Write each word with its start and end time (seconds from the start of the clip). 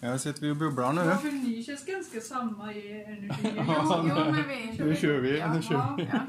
Jag 0.00 0.20
sitter 0.20 0.40
vi 0.42 0.50
och 0.50 0.56
bubblar 0.56 0.92
nu. 0.92 1.00
Ja, 1.00 1.16
för 1.16 1.30
ni 1.32 1.64
känns 1.64 1.84
ganska 1.86 2.20
samma 2.20 2.72
i 2.72 3.02
energi. 3.02 3.32
Jo, 3.56 3.62
jo, 3.88 4.14
men 4.14 4.48
vi 4.48 4.84
Nu 4.84 4.96
kör 4.96 5.18
vi, 5.20 5.38
Ja, 5.38 5.54
nu 5.54 5.62
kör 5.62 5.94
vi. 5.96 6.08
ja. 6.12 6.20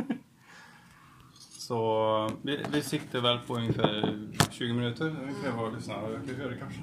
Så 1.58 2.32
vi, 2.42 2.66
vi 2.72 2.82
sitter 2.82 3.22
väl 3.22 3.40
på 3.40 3.56
ungefär 3.56 4.28
20 4.52 4.74
minuter, 4.74 5.06
ungefär 5.22 5.52
vad 5.52 5.76
lyssnare 5.76 6.20
kan 6.28 6.36
höra 6.36 6.54
kanske. 6.56 6.80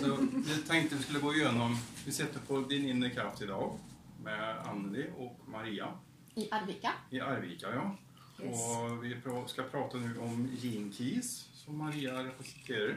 Så 0.04 0.16
vi 0.46 0.62
tänkte 0.68 0.96
vi 0.96 1.02
skulle 1.02 1.18
gå 1.18 1.34
igenom, 1.34 1.76
vi 2.06 2.12
sitter 2.12 2.38
på 2.40 2.60
Din 2.60 2.88
inre 2.88 3.10
kraft 3.10 3.42
idag 3.42 3.78
med 4.24 4.56
Anneli 4.58 5.06
och 5.18 5.40
Maria 5.48 5.88
I 6.34 6.48
Arvika. 6.50 6.92
i 7.10 7.20
Arvika. 7.20 7.66
Ja. 7.74 7.96
Yes. 8.44 8.54
Och 8.54 9.04
vi 9.04 9.16
ska 9.46 9.62
prata 9.62 9.98
nu 9.98 10.18
om 10.18 10.48
Gene 10.60 10.92
Keys 10.92 11.48
som 11.54 11.78
Maria 11.78 12.24
representerar. 12.24 12.96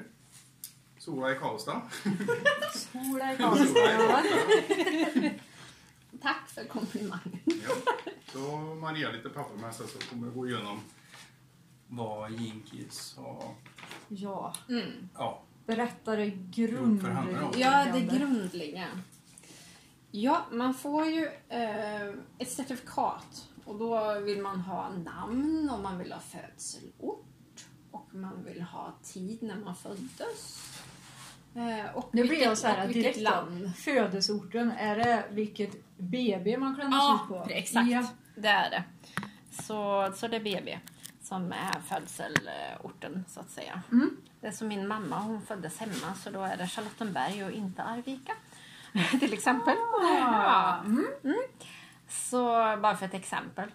Sola 1.06 1.32
i 1.32 1.36
Karlstad. 1.36 1.82
Sola 2.76 3.34
i 3.34 3.38
Karlstad. 3.38 4.24
Tack 6.22 6.50
för 6.50 6.66
komplimangen. 6.66 7.40
Ja. 7.46 7.94
Så 8.34 8.58
Maria 8.82 9.12
lite 9.12 9.30
papper 9.30 9.58
med 9.58 9.76
sig 9.76 9.88
så 9.88 9.98
kommer 10.10 10.28
vi 10.28 10.34
gå 10.36 10.48
igenom 10.48 10.80
vad 11.88 12.32
Keys 12.72 13.16
har. 13.18 13.56
Ja, 14.08 14.54
Mm. 14.70 15.10
Ja, 15.14 15.42
berätta 15.66 16.16
det 16.16 16.30
grundläggande. 16.30 17.50
Ja, 17.58 17.86
det 17.94 18.02
grundliga. 18.18 18.88
Ja, 20.12 20.46
man 20.52 20.74
får 20.74 21.06
ju 21.06 21.30
eh, 21.50 22.08
ett 22.38 22.52
certifikat 22.52 23.50
och 23.66 23.80
då 23.80 24.20
vill 24.20 24.42
man 24.42 24.60
ha 24.60 24.90
namn 24.90 25.70
och 25.70 25.80
man 25.80 25.98
vill 25.98 26.12
ha 26.12 26.20
födselort 26.20 27.26
och 27.92 28.16
man 28.16 28.44
vill 28.44 28.62
ha 28.62 28.94
tid 29.04 29.44
när 29.44 29.56
man 29.56 29.76
föddes. 29.76 30.72
Eh, 31.56 31.96
och 31.96 32.10
Nu 32.12 32.24
blir 32.24 32.44
jag 32.44 32.58
så 32.58 32.68
här 32.68 32.88
direkt 32.88 33.18
land. 33.22 33.76
Födelseorten, 33.78 34.72
är 34.72 34.96
det 34.96 35.24
vilket 35.30 35.98
BB 35.98 36.58
man 36.58 36.76
klämmas 36.76 37.04
Ja, 37.04 37.20
ut 37.24 37.30
på? 37.30 37.54
exakt. 37.54 37.90
Ja. 37.90 38.06
Det 38.36 38.48
är 38.48 38.70
det. 38.70 38.84
Så, 39.64 40.12
så 40.16 40.28
det 40.28 40.36
är 40.36 40.40
BB 40.44 40.80
som 41.22 41.52
är 41.52 41.80
födselorten 41.88 43.26
så 43.28 43.40
att 43.40 43.50
säga. 43.50 43.82
Mm. 43.92 44.18
Det 44.42 44.48
är 44.48 44.52
som 44.52 44.68
min 44.68 44.88
mamma, 44.88 45.20
hon 45.20 45.42
föddes 45.42 45.80
hemma 45.80 46.14
så 46.24 46.30
då 46.30 46.44
är 46.44 46.58
det 46.58 46.68
Charlottenberg 46.68 47.46
och 47.46 47.52
inte 47.52 47.84
Arvika. 47.84 48.34
Till 49.20 49.34
exempel. 49.34 49.76
Ah, 50.32 50.78
mm. 50.80 51.06
Så 52.10 52.44
bara 52.82 52.96
för 52.98 53.06
ett 53.06 53.14
exempel. 53.14 53.72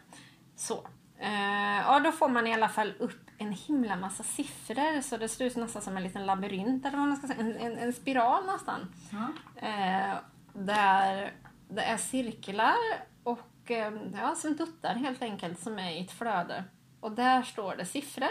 Så. 0.56 0.86
Eh, 1.18 1.78
ja, 1.86 2.00
då 2.05 2.12
får 2.12 2.28
man 2.28 2.46
i 2.46 2.55
alla 2.55 2.68
fall 2.68 2.92
upp 2.98 3.30
en 3.41 3.52
himla 3.52 3.96
massa 3.96 4.22
siffror 4.22 5.00
så 5.00 5.16
det 5.16 5.28
ser 5.28 5.44
ut 5.44 5.56
nästan 5.56 5.83
som 5.83 5.96
en 5.96 6.02
liten 6.02 6.27
labyrint 6.27 6.86
eller 6.86 6.98
vad 6.98 7.08
man 7.08 7.16
ska 7.16 7.27
säga. 7.27 7.41
En, 7.41 7.56
en, 7.56 7.78
en 7.78 7.92
spiral 7.92 8.46
nästan. 8.46 8.94
Ja. 9.10 9.28
Eh, 9.69 10.14
där 10.52 11.33
det 11.68 11.83
är 11.83 11.96
cirklar 11.96 12.77
och 13.22 13.70
eh, 13.70 13.92
ja, 14.14 14.34
som 14.34 14.56
duttar 14.56 14.94
helt 14.94 15.22
enkelt 15.22 15.61
som 15.61 15.78
är 15.78 15.91
i 15.91 16.00
ett 16.00 16.11
flöde. 16.11 16.64
Och 17.00 17.12
där 17.12 17.42
står 17.42 17.77
det 17.77 17.84
siffror. 17.84 18.30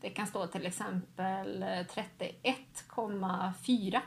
Det 0.00 0.10
kan 0.10 0.26
stå 0.26 0.46
till 0.46 0.66
exempel 0.66 1.62
eh, 1.62 1.66
31,4 1.66 4.00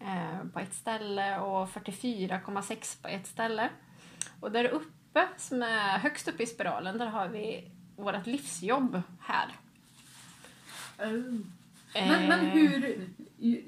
eh, 0.00 0.44
på 0.52 0.60
ett 0.60 0.74
ställe 0.74 1.38
och 1.38 1.68
44,6 1.68 3.02
på 3.02 3.08
ett 3.08 3.26
ställe. 3.26 3.68
Och 4.40 4.52
där 4.52 4.64
uppe, 4.64 5.28
som 5.36 5.62
är 5.62 5.98
högst 5.98 6.28
uppe 6.28 6.42
i 6.42 6.46
spiralen, 6.46 6.98
där 6.98 7.06
har 7.06 7.28
vi 7.28 7.70
vårt 7.96 8.26
livsjobb 8.26 9.02
här. 9.20 9.48
Oh. 10.98 11.40
Men, 11.94 12.28
men 12.28 12.30
Eh, 12.32 12.36
hur... 12.50 13.08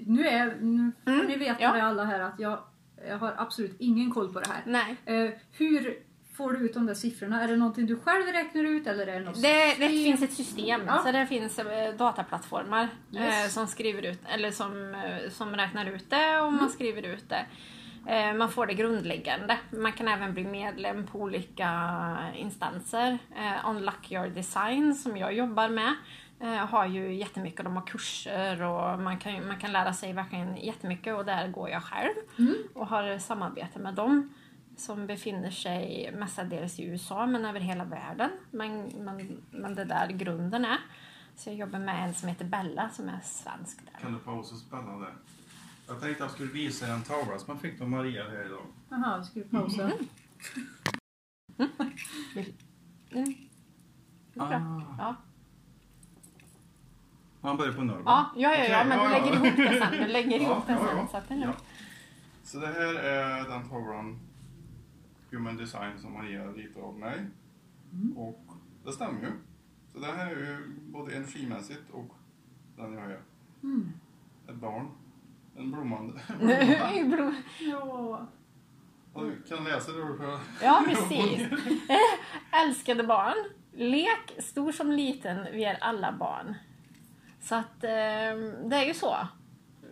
Nu, 0.06 0.26
är, 0.28 0.56
nu 0.60 0.92
Mm, 1.06 1.26
ni 1.26 1.36
veta 1.36 1.62
ja. 1.62 1.82
alla 1.82 2.04
här 2.04 2.20
att 2.20 2.38
jag, 2.40 2.58
jag 3.08 3.18
har 3.18 3.34
absolut 3.38 3.76
ingen 3.78 4.10
koll 4.10 4.32
på 4.32 4.40
det 4.40 4.48
här. 4.50 4.62
Nej. 4.66 4.96
Eh, 5.24 5.30
hur 5.52 5.98
får 6.36 6.52
du 6.52 6.58
ut 6.58 6.74
de 6.74 6.86
där 6.86 6.94
siffrorna? 6.94 7.42
Är 7.42 7.48
det 7.48 7.56
någonting 7.56 7.86
du 7.86 7.96
själv 7.98 8.26
räknar 8.26 8.64
ut 8.64 8.86
eller 8.86 9.06
är 9.06 9.20
det 9.20 9.26
något 9.26 9.42
Det, 9.42 9.74
det 9.78 9.88
finns 9.88 10.22
ett 10.22 10.32
system, 10.32 10.80
Ja. 10.86 11.02
så 11.04 11.12
det 11.12 11.26
finns 11.26 11.58
eh, 11.58 11.94
dataplattformar 11.94 12.88
Yes. 13.12 13.54
som 13.54 13.66
skriver 13.66 14.02
ut, 14.06 14.20
eller 14.28 14.50
som, 14.50 14.96
som 15.30 15.56
räknar 15.56 15.86
ut 15.86 16.10
det 16.10 16.40
och 16.40 16.48
Mm. 16.48 16.56
man 16.60 16.70
skriver 16.70 17.02
ut 17.02 17.28
det. 17.28 17.46
Eh, 18.08 18.34
man 18.34 18.48
får 18.50 18.66
det 18.66 18.74
grundläggande. 18.74 19.58
Man 19.70 19.92
kan 19.92 20.08
även 20.08 20.34
bli 20.34 20.44
medlem 20.44 21.06
på 21.06 21.18
olika 21.20 21.70
instanser. 22.34 23.18
Eh, 23.36 23.68
Unlock 23.70 24.12
your 24.12 24.26
design 24.28 24.94
som 24.94 25.16
jag 25.16 25.34
jobbar 25.34 25.68
med 25.68 25.94
eh, 26.40 26.66
har 26.66 26.86
ju 26.86 27.14
jättemycket. 27.14 27.64
De 27.64 27.76
har 27.76 27.86
kurser 27.86 28.62
och 28.62 29.00
man 29.00 29.18
kan, 29.18 29.46
man 29.46 29.58
kan 29.58 29.72
lära 29.72 29.92
sig 29.92 30.12
verkligen 30.12 30.56
jättemycket 30.56 31.14
och 31.14 31.24
där 31.24 31.48
går 31.48 31.68
jag 31.68 31.82
själv 31.82 32.14
Mm. 32.38 32.54
och 32.74 32.86
har 32.86 33.18
samarbete 33.18 33.78
med 33.78 33.94
dem 33.94 34.34
som 34.76 35.06
befinner 35.06 35.50
sig 35.50 36.10
mestadels 36.14 36.78
i 36.78 36.84
USA 36.84 37.26
men 37.26 37.44
över 37.44 37.60
hela 37.60 37.84
världen. 37.84 38.30
Men, 38.50 38.82
men, 39.04 39.42
men 39.50 39.74
det 39.74 39.84
där 39.84 40.06
grunden 40.08 40.64
är. 40.64 40.78
Så 41.36 41.50
jag 41.50 41.56
jobbar 41.56 41.78
med 41.78 42.04
en 42.04 42.14
som 42.14 42.28
heter 42.28 42.44
Bella 42.44 42.90
som 42.90 43.08
är 43.08 43.20
svensk 43.22 43.78
där. 43.92 44.00
Kan 44.00 44.12
du 44.12 44.18
pausa 44.18 44.54
och 44.54 44.60
spänna 44.60 44.98
där? 44.98 45.12
Jag 45.88 46.00
tänkte 46.00 46.10
att 46.24 46.30
jag 46.30 46.30
skulle 46.30 46.52
visa 46.52 46.86
en 46.86 47.02
tavla 47.02 47.38
som 47.38 47.52
jag 47.54 47.60
fick 47.60 47.80
av 47.80 47.90
Maria 47.90 48.30
här 48.30 48.46
idag. 48.46 48.66
Jaha, 48.88 49.22
ska 49.24 49.40
vi 49.40 49.46
pausa? 49.48 49.82
Mm. 53.10 53.34
Det 54.34 54.40
är 54.40 54.48
bra. 54.48 54.56
Ah. 54.56 54.94
Ja. 54.98 55.16
Han 57.42 57.56
börjar 57.56 57.72
på 57.72 57.82
noll. 57.84 58.02
Ja, 58.06 58.30
ja, 58.36 58.54
ja, 58.54 58.64
ja, 58.64 58.84
men 58.84 58.98
du 58.98 59.08
lägger 59.08 59.32
ihop 59.34 59.56
det 59.56 59.78
sen. 59.80 59.92
Du 59.92 60.06
lägger 60.12 60.40
Ja, 60.40 60.42
ihop 60.52 60.66
det 60.66 60.72
ja, 60.72 60.78
sen. 60.88 60.96
ja. 60.98 61.06
Så 61.10 61.16
att 61.16 61.28
det 61.28 61.34
är 61.34 61.38
Ja. 61.38 61.52
Så 62.44 62.58
det 62.58 62.66
här 62.66 62.94
är 62.94 63.48
den 63.48 63.68
tavlan 63.68 64.18
Human 65.30 65.56
Design 65.56 65.98
som 66.00 66.12
Maria 66.12 66.46
ritade 66.52 66.86
av 66.86 66.98
mig. 66.98 67.26
Mm. 67.92 68.16
Och 68.16 68.44
det 68.84 68.92
stämmer 68.92 69.20
ju. 69.20 69.32
Så 69.92 69.98
det 69.98 70.06
här 70.06 70.26
är 70.26 70.36
ju 70.40 70.68
både 70.86 71.16
energimässigt 71.16 71.90
och 71.92 72.14
den 72.76 72.92
jag 72.92 73.10
är. 73.10 73.20
Mm. 73.62 73.92
Ett 74.48 74.54
barn. 74.56 74.88
En 75.58 75.70
blommande. 75.72 76.20
Blom- 77.04 77.42
Ja. 77.60 78.26
Du 79.14 79.42
kan 79.48 79.64
läsa 79.64 79.92
det 79.92 80.16
för- 80.16 80.38
Ja, 80.62 80.82
precis. 80.88 81.40
Älskade 82.66 83.02
barn. 83.04 83.34
Lek, 83.72 84.34
stor 84.38 84.72
som 84.72 84.92
liten, 84.92 85.46
vi 85.52 85.64
är 85.64 85.78
alla 85.80 86.12
barn. 86.12 86.54
Så 87.40 87.54
att 87.54 87.84
eh, 87.84 87.90
det 88.68 88.76
är 88.76 88.84
ju 88.86 88.94
så. 88.94 89.16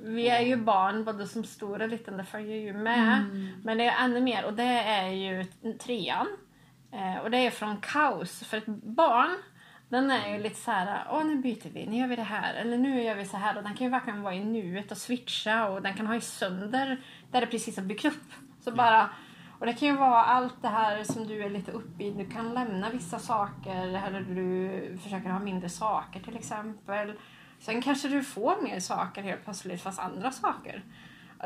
Vi 0.02 0.28
är 0.28 0.40
ju 0.40 0.56
barn, 0.56 1.04
både 1.04 1.26
som 1.26 1.44
stora 1.44 1.84
och 1.84 1.90
liten, 1.90 2.16
det 2.16 2.24
följer 2.24 2.56
ju 2.56 2.72
med. 2.72 3.24
Men 3.64 3.78
det 3.78 3.84
är 3.84 4.04
ännu 4.04 4.20
mer, 4.20 4.44
och 4.44 4.52
det 4.54 4.62
är 4.80 5.08
ju 5.08 5.44
trean. 5.78 6.26
Eh, 6.92 7.16
och 7.22 7.30
det 7.30 7.38
är 7.38 7.50
från 7.50 7.76
kaos. 7.76 8.44
För 8.44 8.56
ett 8.56 8.66
barn, 8.66 9.36
den 9.88 10.10
är 10.10 10.36
ju 10.36 10.42
lite 10.42 10.60
så 10.60 10.70
här, 10.70 11.06
åh 11.10 11.24
nu 11.24 11.36
byter 11.36 11.70
vi, 11.72 11.86
nu 11.86 11.96
gör 11.96 12.06
vi 12.06 12.16
det 12.16 12.22
här, 12.22 12.54
eller 12.54 12.78
nu 12.78 13.02
gör 13.02 13.14
vi 13.14 13.24
så 13.24 13.36
här. 13.36 13.56
Och 13.56 13.62
den 13.62 13.74
kan 13.74 13.84
ju 13.84 13.90
verkligen 13.90 14.22
vara 14.22 14.34
i 14.34 14.44
nuet 14.44 14.90
och 14.90 14.98
switcha 14.98 15.68
och 15.68 15.82
den 15.82 15.94
kan 15.94 16.06
ha 16.06 16.16
i 16.16 16.20
sönder 16.20 17.00
där 17.30 17.40
det 17.40 17.46
precis 17.46 17.76
har 17.76 17.84
byggt 17.84 18.04
upp. 18.04 18.32
Så 18.60 18.72
bara, 18.72 19.10
och 19.58 19.66
det 19.66 19.72
kan 19.72 19.88
ju 19.88 19.96
vara 19.96 20.22
allt 20.22 20.62
det 20.62 20.68
här 20.68 21.04
som 21.04 21.26
du 21.26 21.42
är 21.42 21.50
lite 21.50 21.72
uppe 21.72 22.04
i. 22.04 22.10
Du 22.10 22.26
kan 22.26 22.54
lämna 22.54 22.90
vissa 22.90 23.18
saker 23.18 23.76
eller 23.76 24.20
du 24.20 24.98
försöker 25.02 25.28
ha 25.28 25.38
mindre 25.38 25.68
saker 25.68 26.20
till 26.20 26.36
exempel. 26.36 27.12
Sen 27.58 27.82
kanske 27.82 28.08
du 28.08 28.24
får 28.24 28.62
mer 28.62 28.80
saker 28.80 29.22
helt 29.22 29.44
plötsligt 29.44 29.82
fast 29.82 29.98
andra 29.98 30.30
saker. 30.30 30.82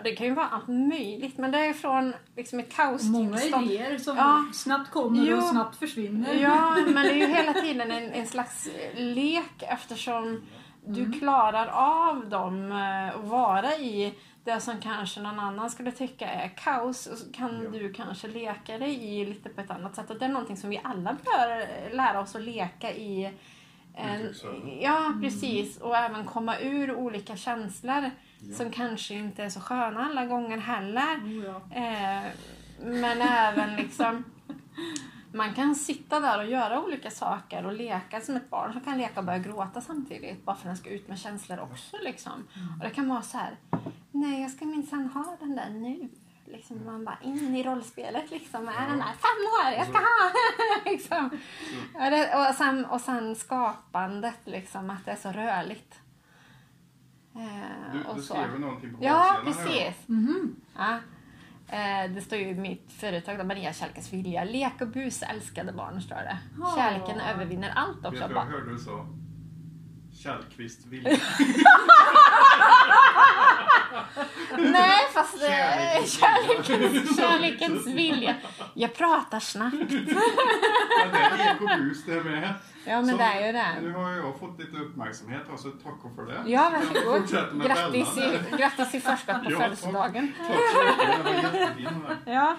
Ja, 0.00 0.10
det 0.10 0.16
kan 0.16 0.26
ju 0.26 0.34
vara 0.34 0.46
allt 0.46 0.68
möjligt 0.68 1.38
men 1.38 1.50
det 1.50 1.58
är 1.58 1.72
från 1.72 2.14
liksom 2.36 2.58
ett 2.60 2.72
kaos 2.76 3.04
Många 3.04 3.42
idéer 3.42 3.98
som 3.98 4.16
Ja. 4.16 4.44
snabbt 4.54 4.90
kommer 4.90 5.26
Jo. 5.26 5.36
och 5.36 5.42
snabbt 5.44 5.76
försvinner. 5.76 6.34
Ja, 6.34 6.76
men 6.86 6.94
det 7.02 7.10
är 7.12 7.14
ju 7.14 7.26
hela 7.26 7.52
tiden 7.52 7.90
en, 7.90 8.12
en 8.12 8.26
slags 8.26 8.68
lek 8.96 9.62
eftersom 9.62 10.42
du 10.86 11.12
klarar 11.12 11.66
av 12.06 12.28
dem 12.28 12.72
eh, 12.72 13.08
att 13.16 13.24
vara 13.24 13.74
i 13.76 14.14
det 14.44 14.60
som 14.60 14.80
kanske 14.80 15.20
någon 15.20 15.40
annan 15.40 15.70
skulle 15.70 15.92
tycka 15.92 16.26
är 16.28 16.48
kaos 16.48 17.06
och 17.06 17.18
så 17.18 17.32
kan 17.32 17.62
Ja. 17.72 17.78
du 17.78 17.92
kanske 17.92 18.28
leka 18.28 18.78
dig 18.78 19.04
i 19.20 19.26
lite 19.26 19.48
på 19.48 19.60
ett 19.60 19.70
annat 19.70 19.94
sätt. 19.96 20.10
Och 20.10 20.18
det 20.18 20.24
är 20.24 20.28
någonting 20.28 20.56
som 20.56 20.70
vi 20.70 20.80
alla 20.84 21.16
bör 21.24 21.66
lära 21.96 22.20
oss 22.20 22.34
att 22.36 22.42
leka 22.42 22.92
i. 22.92 23.30
En, 23.94 24.34
ja, 24.80 25.12
precis. 25.22 25.80
Och 25.80 25.96
även 25.96 26.24
komma 26.24 26.58
ur 26.58 26.94
olika 26.94 27.36
känslor 27.36 28.10
Ja. 28.40 28.56
som 28.56 28.70
kanske 28.70 29.14
inte 29.14 29.44
är 29.44 29.48
så 29.48 29.60
sköna 29.60 30.04
alla 30.04 30.26
gånger 30.26 30.58
heller. 30.58 31.16
Oh, 31.16 31.44
ja. 31.44 31.76
Eh, 31.76 32.32
men 32.82 33.22
även 33.22 33.76
liksom 33.76 34.24
man 35.32 35.54
kan 35.54 35.74
sitta 35.74 36.20
där 36.20 36.38
och 36.38 36.50
göra 36.50 36.82
olika 36.82 37.10
saker 37.10 37.66
och 37.66 37.72
leka 37.72 38.20
som 38.20 38.36
ett 38.36 38.50
barn 38.50 38.72
som 38.72 38.80
kan 38.80 38.98
leka 38.98 39.20
och 39.20 39.26
börja 39.26 39.38
gråta 39.38 39.80
samtidigt 39.80 40.44
bara 40.44 40.56
för 40.56 40.62
att 40.62 40.74
den 40.74 40.76
ska 40.76 40.90
ut 40.90 41.08
med 41.08 41.18
känslor 41.18 41.60
också. 41.60 41.96
Liksom. 42.02 42.48
Och 42.78 42.84
det 42.84 42.90
kan 42.90 43.08
vara 43.08 43.22
så 43.22 43.38
här, 43.38 43.56
nej 44.10 44.42
jag 44.42 44.50
ska 44.50 44.64
minsann 44.64 45.06
ha 45.06 45.36
den 45.40 45.56
där 45.56 45.70
nu. 45.70 46.08
Liksom 46.44 46.84
man 46.84 47.04
bara 47.04 47.18
in 47.22 47.56
i 47.56 47.62
rollspelet 47.62 48.30
liksom. 48.30 48.68
Är 48.68 48.88
den 48.88 48.98
där 48.98 49.04
fem 49.04 49.66
år, 49.66 49.72
jag 49.78 49.86
ska 49.86 49.98
ha! 49.98 50.32
liksom. 50.90 51.30
och, 51.94 52.10
det, 52.10 52.48
och, 52.48 52.54
sen, 52.54 52.84
och 52.84 53.00
sen 53.00 53.36
skapandet 53.36 54.40
liksom, 54.44 54.90
att 54.90 55.04
det 55.04 55.10
är 55.10 55.16
så 55.16 55.32
rörligt. 55.32 56.00
Eh, 57.34 57.92
Du, 57.92 58.02
och 58.04 58.16
du 58.16 58.22
så. 58.22 58.34
skrev 58.34 58.60
någonting 58.60 58.94
på 58.94 59.04
Ja, 59.04 59.36
precis. 59.44 59.94
Mhm. 60.08 60.56
Ja. 60.76 60.98
Eh, 61.68 62.10
Det 62.14 62.20
står 62.20 62.38
ju 62.38 62.48
i 62.48 62.54
mitt 62.54 62.92
företag, 62.92 63.38
då, 63.38 63.44
Maria 63.44 63.72
Kärlekens 63.72 64.12
vilja. 64.12 64.44
Lek 64.44 64.80
och 64.80 64.88
bus, 64.88 65.22
älskade 65.22 65.72
barn, 65.72 66.02
står 66.02 66.16
det. 66.16 66.38
Ja. 66.58 66.74
Kärleken 66.76 67.20
övervinner 67.20 67.70
allt 67.76 67.96
Vet 67.98 68.06
också. 68.06 68.20
Bara- 68.20 68.34
jag 68.44 68.44
hörde 68.52 68.72
du 68.72 68.78
sa? 68.78 69.06
Källqvist 70.22 70.86
vilja. 70.86 71.10
Nej, 74.58 74.98
fast 75.14 75.34
eh, 75.34 75.48
Kärlekens 75.48 76.12
kärlekens, 76.20 77.16
kärlekens 77.16 77.86
vilja. 77.86 78.34
Jag 78.74 78.94
pratar 78.94 79.40
snabbt. 79.40 79.74
Ja, 79.78 81.06
det 81.12 81.18
är 81.18 81.54
ekobus 81.54 82.04
det 82.04 82.24
med. 82.24 82.54
Ja, 82.84 82.96
men 83.02 83.10
Så, 83.10 83.16
det 83.16 83.22
är 83.24 83.46
ju 83.46 83.52
det. 83.52 83.80
Nu 83.82 83.92
har 83.92 84.10
jag 84.10 84.38
fått 84.38 84.60
lite 84.60 84.76
uppmärksamhet, 84.76 85.42
så 85.56 85.70
tack 85.70 86.14
för 86.16 86.26
det. 86.26 86.50
Ja, 86.50 86.72
varsågod. 86.72 87.62
Grattis 87.66 88.18
i, 88.18 88.56
grattis 88.56 88.94
i 88.94 89.00
förskott 89.00 89.44
på 89.44 89.50
Ja, 89.52 89.58
födelsedagen. 89.58 90.32
Tack 90.38 90.56
så 90.72 90.84
mycket, 90.84 91.24
det 91.24 91.32
var 91.32 91.58
jättefin 91.58 91.84
den 91.84 92.02
här. 92.06 92.32
Ja. 92.34 92.56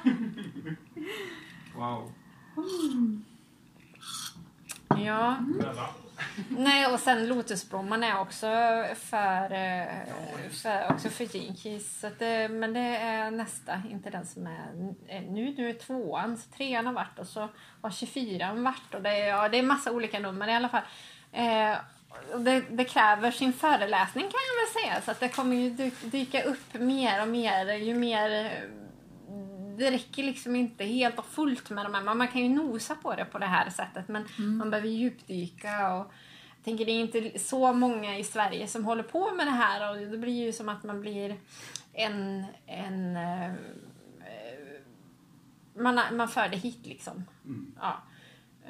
Wow. 1.75 2.11
ja. 5.05 5.35
Bella. 5.59 5.87
Nej, 6.49 6.87
och 6.87 6.99
sen 6.99 7.27
lotusblomman 7.27 8.03
är 8.03 8.19
också 8.19 8.47
för, 8.95 9.43
eh, 9.53 9.85
för, 10.51 10.91
också 10.93 11.09
för 11.09 11.35
Jinkies. 11.35 11.99
Så 11.99 12.07
att 12.07 12.19
det, 12.19 12.49
men 12.49 12.73
det 12.73 12.97
är 12.97 13.31
nästa, 13.31 13.81
inte 13.91 14.09
den 14.09 14.25
som 14.25 14.47
är 14.47 14.73
nu. 14.75 15.55
Nu 15.55 15.69
är 15.69 15.73
tvåan, 15.73 16.37
så 16.37 16.49
trean 16.57 16.85
har 16.85 16.93
varit 16.93 17.19
och 17.19 17.27
så 17.27 17.49
har 17.81 17.91
24 17.91 18.53
varit. 18.53 18.93
Och 18.93 19.01
det, 19.01 19.09
är, 19.09 19.27
ja, 19.27 19.49
det 19.49 19.57
är 19.57 19.63
massa 19.63 19.91
olika 19.91 20.19
nummer 20.19 20.47
i 20.47 20.53
alla 20.53 20.69
fall. 20.69 20.83
Eh, 21.31 21.77
det, 22.37 22.63
det 22.69 22.83
kräver 22.83 23.31
sin 23.31 23.53
föreläsning 23.53 24.23
kan 24.23 24.39
jag 24.49 24.83
väl 24.83 24.83
säga. 24.83 25.01
Så 25.01 25.11
att 25.11 25.19
det 25.19 25.29
kommer 25.29 25.55
ju 25.55 25.91
dyka 26.03 26.43
upp 26.43 26.73
mer 26.73 27.21
och 27.21 27.27
mer 27.27 27.73
ju 27.73 27.95
mer 27.95 28.45
eh, 28.45 28.51
det 29.77 29.91
räcker 29.91 30.23
liksom 30.23 30.55
inte 30.55 30.85
helt 30.85 31.19
och 31.19 31.25
fullt 31.25 31.69
med 31.69 31.85
de 31.85 31.93
här. 31.93 32.03
Man 32.03 32.17
man 32.17 32.27
kan 32.27 32.41
ju 32.41 32.49
nosa 32.49 32.95
på 32.95 33.15
det 33.15 33.25
på 33.25 33.39
det 33.39 33.45
här 33.45 33.69
sättet 33.69 34.07
men 34.07 34.25
man 34.37 34.69
behöver 34.69 34.89
djupdyka. 34.89 35.93
Och 35.93 36.11
jag 36.55 36.63
tänker 36.63 36.85
det 36.85 36.91
är 36.91 37.01
inte 37.01 37.39
så 37.39 37.73
många 37.73 38.17
i 38.17 38.23
Sverige 38.23 38.67
som 38.67 38.85
håller 38.85 39.03
på 39.03 39.31
med 39.31 39.47
det 39.47 39.51
här 39.51 39.89
och 39.89 40.11
det 40.11 40.17
blir 40.17 40.45
ju 40.45 40.53
som 40.53 40.69
att 40.69 40.83
man 40.83 41.01
blir 41.01 41.37
en... 41.93 42.45
en 42.65 43.17
eh, 43.17 43.51
man, 45.73 45.99
man 46.11 46.27
för 46.27 46.49
det 46.49 46.57
hit 46.57 46.85
liksom. 46.85 47.25
Mm. 47.45 47.75
Ja. 47.81 48.01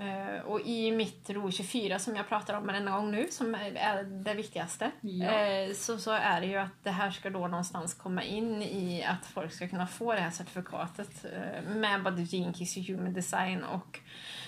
Eh, 0.01 0.41
och 0.41 0.61
i 0.61 0.91
mitt 0.91 1.29
RO 1.29 1.51
24 1.51 1.99
som 1.99 2.15
jag 2.15 2.27
pratar 2.29 2.53
om 2.57 2.69
en 2.69 2.85
gång 2.85 3.11
nu, 3.11 3.27
som 3.31 3.55
är- 3.55 4.03
det 4.23 4.33
viktigaste, 4.33 4.91
Ja. 5.01 5.25
eh, 5.31 5.73
så, 5.73 5.97
så 5.97 6.11
är 6.11 6.41
det 6.41 6.47
ju 6.47 6.57
att 6.57 6.83
det 6.83 6.91
här 6.91 7.11
ska 7.11 7.29
då 7.29 7.47
någonstans 7.47 7.93
komma 7.93 8.23
in 8.23 8.61
i 8.61 9.03
att 9.03 9.25
folk 9.25 9.53
ska 9.53 9.67
kunna 9.67 9.87
få 9.87 10.13
det 10.13 10.19
här 10.21 10.29
certifikatet 10.31 11.25
eh, 11.25 11.75
med 11.75 12.03
både 12.03 12.21
Gene 12.21 12.53
Keys 12.53 12.77
och 12.77 12.83
Human 12.83 13.13
Design 13.13 13.63
och 13.63 13.99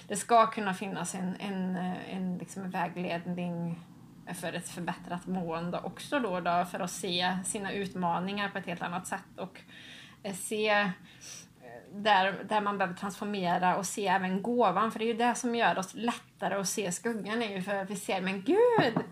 det 0.07 0.15
ska 0.15 0.47
kunna 0.47 0.73
finnas 0.73 1.15
en, 1.15 1.35
en, 1.39 1.75
en 2.09 2.37
liksom 2.37 2.69
vägledning 2.69 3.79
för 4.35 4.53
ett 4.53 4.69
förbättrat 4.69 5.27
mående 5.27 5.79
också 5.79 6.19
då, 6.19 6.39
då 6.39 6.65
för 6.71 6.79
att 6.79 6.91
se 6.91 7.37
sina 7.45 7.71
utmaningar 7.71 8.49
på 8.49 8.57
ett 8.57 8.65
helt 8.65 8.81
annat 8.81 9.07
sätt 9.07 9.37
och 9.37 9.61
se 10.35 10.91
där, 11.93 12.43
där 12.49 12.61
man 12.61 12.77
behöver 12.77 12.97
transformera 12.97 13.77
och 13.77 13.85
se 13.85 14.07
även 14.07 14.41
gåvan. 14.41 14.91
För 14.91 14.99
det 14.99 15.05
är 15.05 15.07
ju 15.07 15.13
det 15.13 15.35
som 15.35 15.55
gör 15.55 15.77
oss 15.77 15.93
lättare 15.93 16.55
att 16.55 16.67
se 16.67 16.91
skuggan. 16.91 17.41
Är 17.41 17.55
ju 17.55 17.61
för 17.61 17.75
att 17.75 17.89
vi 17.89 17.95
ser, 17.95 18.21
men 18.21 18.41
gud! 18.41 19.03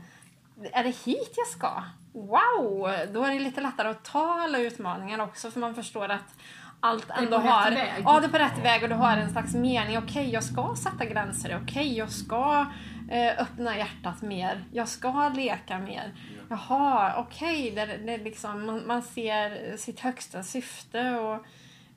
Är 0.71 0.83
det 0.83 0.95
hit 1.05 1.33
jag 1.35 1.47
ska? 1.47 1.83
Wow! 2.13 2.91
Då 3.13 3.23
är 3.23 3.33
det 3.33 3.39
lite 3.39 3.61
lättare 3.61 3.87
att 3.87 4.03
ta 4.03 4.41
alla 4.41 4.59
utmaningar 4.59 5.19
också 5.19 5.51
för 5.51 5.59
man 5.59 5.75
förstår 5.75 6.09
att 6.09 6.35
allt 6.79 7.09
ändå 7.09 7.37
rätt 7.37 7.45
har... 7.45 7.71
väg. 7.71 8.03
Ja, 8.05 8.19
det 8.19 8.25
är 8.25 8.29
på 8.29 8.37
rätt 8.37 8.63
väg 8.63 8.83
och 8.83 8.89
du 8.89 8.95
har 8.95 9.17
en 9.17 9.31
slags 9.31 9.53
mening. 9.53 9.97
Okej, 9.97 10.29
jag 10.29 10.43
ska 10.43 10.75
sätta 10.75 11.05
gränser. 11.05 11.59
Okej, 11.63 11.97
jag 11.97 12.11
ska 12.11 12.65
eh, 13.09 13.41
öppna 13.41 13.77
hjärtat 13.77 14.21
mer. 14.21 14.63
Jag 14.71 14.87
ska 14.87 15.29
leka 15.29 15.79
mer. 15.79 16.13
Jaha, 16.49 17.13
okej. 17.17 17.71
det, 17.75 17.85
det 17.85 18.13
är 18.13 18.23
liksom, 18.23 18.65
man, 18.65 18.87
man 18.87 19.01
ser 19.01 19.77
sitt 19.77 19.99
högsta 19.99 20.43
syfte 20.43 21.11
och 21.11 21.45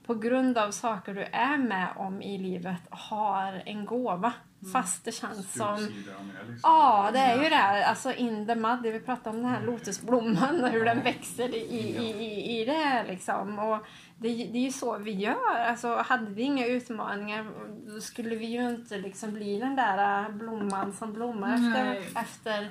på 0.06 0.14
grund 0.14 0.58
av 0.58 0.70
saker 0.70 1.14
du 1.14 1.22
är 1.22 1.58
med 1.58 1.88
om 1.96 2.22
i 2.22 2.38
livet 2.38 2.80
har 2.90 3.62
en 3.66 3.84
gåva. 3.84 4.32
Fast 4.72 5.04
det 5.04 5.12
känns 5.12 5.52
som... 5.52 5.76
Liksom. 5.76 6.60
Ja, 6.62 7.10
det 7.12 7.18
är 7.18 7.42
ju 7.42 7.48
det. 7.48 7.86
Alltså 7.86 8.12
in 8.12 8.46
the 8.46 8.54
mud. 8.54 8.82
Vi 8.82 9.00
pratade 9.00 9.36
om 9.36 9.42
den 9.42 9.50
här 9.50 9.62
lotusblomman 9.62 10.64
och 10.64 10.68
hur 10.68 10.84
den 10.84 11.02
växer 11.02 11.54
i, 11.54 11.58
i, 11.58 12.10
i, 12.24 12.60
i 12.60 12.64
det 12.64 13.04
liksom. 13.08 13.58
Och 13.58 13.86
det, 14.18 14.28
det 14.28 14.58
är 14.58 14.64
ju 14.64 14.72
så 14.72 14.98
vi 14.98 15.12
gör. 15.12 15.58
Alltså, 15.68 15.96
hade 16.06 16.30
vi 16.30 16.42
inga 16.42 16.66
utmaningar 16.66 17.46
då 17.94 18.00
skulle 18.00 18.36
vi 18.36 18.46
ju 18.46 18.68
inte 18.68 18.98
liksom 18.98 19.32
bli 19.32 19.58
den 19.58 19.76
där 19.76 20.28
blomman 20.30 20.92
som 20.92 21.12
blommar 21.12 21.54
efter, 21.54 22.20
efter, 22.20 22.62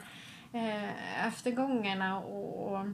eh, 0.53 1.27
efter 1.27 1.51
gångerna. 1.51 2.19
Och, 2.19 2.71
och, 2.71 2.85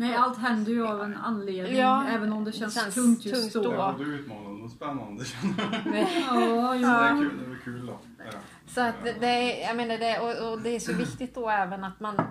Nej, 0.00 0.14
allt 0.14 0.38
händer 0.38 0.72
ju 0.72 0.86
av 0.86 1.02
en 1.02 1.16
anledning. 1.16 1.76
Ja, 1.76 2.04
även 2.08 2.32
om 2.32 2.44
det 2.44 2.52
känns, 2.52 2.74
känns 2.74 2.94
tungt 2.94 3.24
just 3.24 3.52
tungt 3.52 3.64
då. 3.64 3.70
då. 3.70 3.70
Det 3.70 3.76
var 3.76 3.92
både 3.92 4.04
utmanande 4.10 4.64
och 4.64 4.70
spännande 4.70 5.24
känner 5.24 5.54
jag. 5.58 6.06
Ja, 6.28 6.72
Det 6.74 6.80
ja. 6.80 7.04
är 7.08 7.16
kul, 7.16 7.38
det 7.42 7.48
var 7.48 7.56
kul 7.64 7.86
då. 7.86 7.98
Ja. 8.18 8.38
Så 8.66 8.80
att 8.80 8.94
det, 9.04 9.12
det, 9.20 9.26
är- 9.26 9.66
jag 9.68 9.76
menar 9.76 9.98
det, 9.98 10.18
och, 10.18 10.52
och 10.52 10.60
det 10.60 10.70
är 10.76 10.80
så 10.80 10.92
viktigt 10.92 11.34
då 11.34 11.50
även 11.50 11.84
att 11.84 12.00
man 12.00 12.18
eh, 12.18 12.24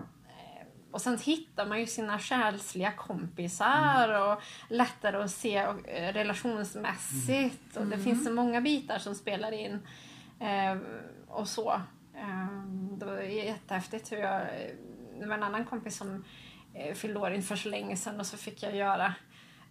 och 0.92 1.02
sen 1.02 1.18
hittar 1.18 1.66
man 1.66 1.80
ju 1.80 1.86
sina 1.86 2.20
själsliga 2.20 2.92
kompisar 2.92 4.32
och 4.32 4.42
lättare 4.70 5.18
att 5.18 5.32
se 5.32 5.68
och, 5.68 5.90
eh, 5.90 6.14
relationsmässigt. 6.14 7.78
Och 7.78 7.86
det 7.86 7.98
finns 7.98 8.26
så 8.26 8.32
många 8.34 8.62
bitar 8.62 8.98
som 8.98 9.16
spelar 9.16 9.52
in. 9.52 9.80
Eh, 10.40 10.78
och 11.28 11.48
så. 11.48 11.72
Eh, 12.16 12.64
det 13.00 13.06
var 13.06 13.18
jättehäftigt 13.22 14.12
hur 14.12 14.18
jag... 14.18 14.42
Det 15.20 15.26
var 15.28 15.36
en 15.36 15.44
annan 15.44 15.66
kompis 15.66 15.98
som 15.98 16.24
eh, 16.74 16.94
fyllde 16.94 17.20
år 17.20 17.32
inför 17.34 17.56
så 17.56 17.70
länge 17.70 17.96
sedan 17.96 18.20
och 18.20 18.26
så 18.26 18.38
fick 18.38 18.64
jag 18.64 18.76
göra 18.76 19.14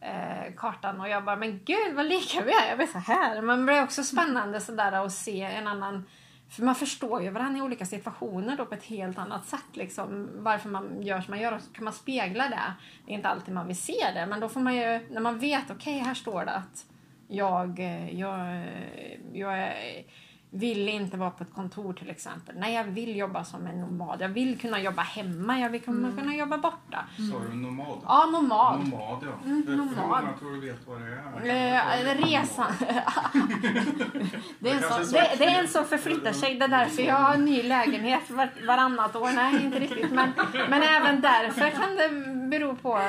eh, 0.00 0.54
kartan 0.56 1.00
och 1.00 1.08
jag 1.08 1.24
bara, 1.24 1.36
men 1.36 1.60
gud 1.64 1.94
vad 1.94 2.06
lika 2.06 2.42
vi 2.42 2.50
är, 2.52 2.68
jag 2.68 2.78
blir 2.78 2.86
så 2.86 2.98
här. 2.98 3.42
Men 3.42 3.58
det 3.58 3.64
blir 3.64 3.82
också 3.82 4.02
spännande 4.02 4.60
sådär 4.60 4.92
att 4.92 5.12
se 5.12 5.42
en 5.42 5.66
annan 5.66 6.04
för 6.50 6.62
man 6.62 6.74
förstår 6.74 7.22
ju 7.22 7.30
varandra 7.30 7.58
i 7.58 7.62
olika 7.62 7.86
situationer 7.86 8.56
då 8.56 8.66
på 8.66 8.74
ett 8.74 8.84
helt 8.84 9.18
annat 9.18 9.46
sätt. 9.46 9.64
Liksom, 9.76 10.28
varför 10.34 10.68
man 10.68 11.02
gör 11.02 11.20
som 11.20 11.30
man 11.32 11.40
gör 11.40 11.52
och 11.52 11.62
så 11.62 11.72
kan 11.72 11.84
man 11.84 11.92
spegla 11.92 12.48
det. 12.48 12.72
Det 13.06 13.12
är 13.12 13.14
inte 13.16 13.28
alltid 13.28 13.54
man 13.54 13.66
vill 13.66 13.76
se 13.76 14.10
det 14.14 14.26
men 14.26 14.40
då 14.40 14.48
får 14.48 14.60
man 14.60 14.76
ju, 14.76 15.06
när 15.10 15.20
man 15.20 15.38
vet, 15.38 15.70
okej 15.70 15.98
här 15.98 16.14
står 16.14 16.44
det 16.44 16.50
att 16.52 16.86
jag, 17.28 17.78
eh, 17.80 18.18
jag, 18.20 18.40
eh, 18.40 19.18
jag 19.32 19.58
är- 19.58 20.04
vill 20.50 20.88
inte 20.88 21.16
vara 21.16 21.30
på 21.30 21.42
ett 21.42 21.54
kontor 21.54 21.92
till 21.92 22.10
exempel. 22.10 22.54
Nej, 22.58 22.74
jag 22.74 22.84
vill 22.84 23.16
jobba 23.16 23.44
som 23.44 23.66
en 23.66 23.80
nomad. 23.80 24.20
Jag 24.20 24.28
vill 24.28 24.58
kunna 24.58 24.80
jobba 24.80 25.02
hemma. 25.02 25.58
Jag 25.60 25.70
vill 25.70 25.80
kunna, 25.80 26.12
kunna 26.18 26.34
jobba 26.34 26.58
borta. 26.58 27.04
Sa 27.32 27.38
du 27.50 27.56
nomad? 27.56 27.98
Ja, 28.04 28.26
nomad. 28.32 28.80
Nomad 28.80 29.18
ja. 29.22 29.28
Mm, 29.44 29.76
nomad. 29.76 29.96
många 29.96 30.32
tror 30.38 30.52
du 30.52 30.60
vet 30.60 30.86
vad 30.86 31.00
det 31.00 31.58
är? 31.58 32.06
Eh, 32.06 32.26
resan. 32.26 32.72
det, 34.58 34.70
är 34.70 34.74
en 34.74 34.82
som, 34.82 34.92
är 34.92 34.98
det, 35.00 35.06
svart. 35.06 35.38
det 35.38 35.44
är 35.44 35.60
en 35.60 35.68
som 35.68 35.84
förflyttar 35.84 36.32
sig. 36.32 36.54
Det 36.54 36.64
är 36.64 36.68
därför 36.68 37.02
jag 37.02 37.14
har 37.14 37.34
en 37.34 37.44
ny 37.44 37.62
lägenhet 37.62 38.30
var, 38.30 38.50
varannat 38.66 39.16
år. 39.16 39.30
Nej, 39.34 39.64
inte 39.64 39.78
riktigt. 39.78 40.12
Men, 40.12 40.30
men 40.70 40.82
även 40.82 41.20
därför 41.20 41.70
kan 41.70 41.96
det 41.96 42.08
bero 42.50 42.76
på. 42.76 43.00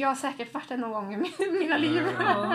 Jag 0.00 0.08
har 0.08 0.14
säkert 0.14 0.54
varit 0.54 0.68
det 0.68 0.76
någon 0.76 0.92
gång 0.92 1.14
i 1.14 1.16
mi- 1.16 1.58
mina 1.58 1.76
liv. 1.76 2.02
Ja, 2.18 2.54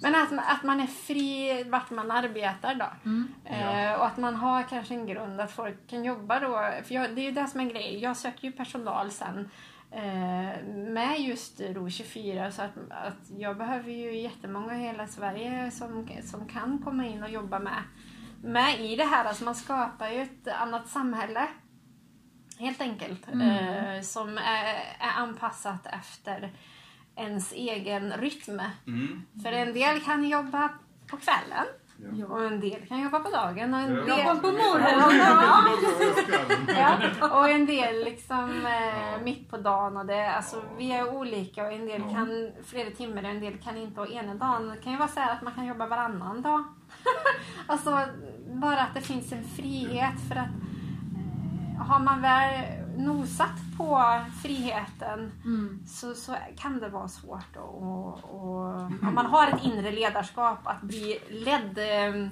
Men 0.00 0.14
att, 0.14 0.32
att 0.32 0.62
man 0.62 0.80
är 0.80 0.86
fri 0.86 1.64
vart 1.64 1.90
man 1.90 2.10
arbetar 2.10 2.74
då. 2.74 2.86
Mm. 3.04 3.28
Eh, 3.44 3.92
och 3.92 4.06
att 4.06 4.16
man 4.16 4.34
har 4.34 4.62
kanske 4.62 4.94
en 4.94 5.06
grund 5.06 5.40
att 5.40 5.52
folk 5.52 5.90
kan 5.90 6.04
jobba 6.04 6.40
då. 6.40 6.70
För 6.84 6.94
jag, 6.94 7.14
det 7.14 7.20
är 7.20 7.24
ju 7.24 7.30
det 7.30 7.46
som 7.46 7.60
är 7.60 7.64
en 7.64 7.70
grej. 7.70 7.98
Jag 7.98 8.16
söker 8.16 8.44
ju 8.44 8.52
personal 8.52 9.10
sen 9.10 9.50
eh, 9.90 10.64
med 10.66 11.20
just 11.20 11.60
RO 11.60 11.90
24 11.90 12.50
så 12.50 12.62
att, 12.62 12.76
att 12.90 13.30
jag 13.38 13.56
behöver 13.56 13.90
ju 13.90 14.20
jättemånga 14.20 14.76
i 14.76 14.82
hela 14.82 15.06
Sverige 15.06 15.70
som, 15.70 16.08
som 16.22 16.48
kan 16.48 16.78
komma 16.78 17.06
in 17.06 17.22
och 17.22 17.30
jobba 17.30 17.58
med, 17.58 17.82
med 18.42 18.80
i 18.80 18.96
det 18.96 19.04
här. 19.04 19.24
Alltså 19.24 19.44
man 19.44 19.54
skapar 19.54 20.08
ju 20.08 20.22
ett 20.22 20.48
annat 20.48 20.88
samhälle. 20.88 21.46
Helt 22.58 22.80
enkelt. 22.80 23.28
Eh, 23.28 24.00
som 24.02 24.38
är, 24.38 24.64
är 24.98 25.12
anpassat 25.16 25.86
efter 25.86 26.52
ens 27.18 27.52
egen 27.52 28.12
rytm. 28.12 28.60
Mm. 28.86 29.22
För 29.42 29.52
en 29.52 29.74
del 29.74 30.00
kan 30.00 30.28
jobba 30.28 30.68
på 31.10 31.16
kvällen 31.16 31.66
Ja. 32.12 32.26
och 32.26 32.44
en 32.44 32.60
del 32.60 32.86
kan 32.88 33.00
jobba 33.02 33.20
på 33.20 33.30
dagen 33.30 33.74
och 33.74 33.80
en 33.80 33.94
Ja. 33.94 34.00
del, 34.00 34.08
Jobba 34.26 34.34
på 34.40 34.46
morgonen. 34.52 35.20
ja, 36.76 37.38
och 37.38 37.48
en 37.48 37.66
del 37.66 38.04
liksom 38.04 38.66
eh, 38.66 39.22
mitt 39.24 39.50
på 39.50 39.56
dagen. 39.56 39.96
Och 39.96 40.06
det, 40.06 40.30
alltså, 40.30 40.62
vi 40.78 40.92
är 40.92 41.16
olika 41.16 41.66
och 41.66 41.72
en 41.72 41.86
del 41.86 42.00
Ja. 42.06 42.10
kan 42.14 42.50
flera 42.66 42.90
timmar 42.90 43.22
och 43.22 43.28
en 43.28 43.40
del 43.40 43.58
kan 43.58 43.76
inte. 43.76 44.00
Och 44.00 44.10
ena 44.12 44.34
dagen 44.34 44.68
det 44.68 44.76
kan 44.76 44.92
ju 44.92 44.98
vara 44.98 45.08
så 45.08 45.20
här 45.20 45.32
att 45.32 45.42
man 45.42 45.52
kan 45.54 45.66
jobba 45.66 45.86
varannan 45.86 46.42
dag. 46.42 46.64
alltså 47.66 48.02
bara 48.52 48.80
att 48.80 48.94
det 48.94 49.00
finns 49.00 49.32
en 49.32 49.44
frihet 49.44 50.14
för 50.28 50.36
att 50.36 50.48
eh, 51.76 51.86
har 51.86 51.98
man 52.00 52.22
väl 52.22 52.64
nosat 52.98 53.50
på 53.76 54.20
friheten 54.42 55.32
Mm. 55.44 55.80
så, 55.86 56.14
så 56.14 56.36
kan 56.56 56.80
det 56.80 56.88
vara 56.88 57.08
svårt. 57.08 57.56
Och, 57.56 58.24
och, 58.24 58.64
om 58.82 59.12
man 59.14 59.26
har 59.26 59.46
ett 59.48 59.64
inre 59.64 59.90
ledarskap 59.92 60.58
att 60.64 60.80
bli 60.82 61.18
ledd. 61.30 61.78
eh, 61.78 62.30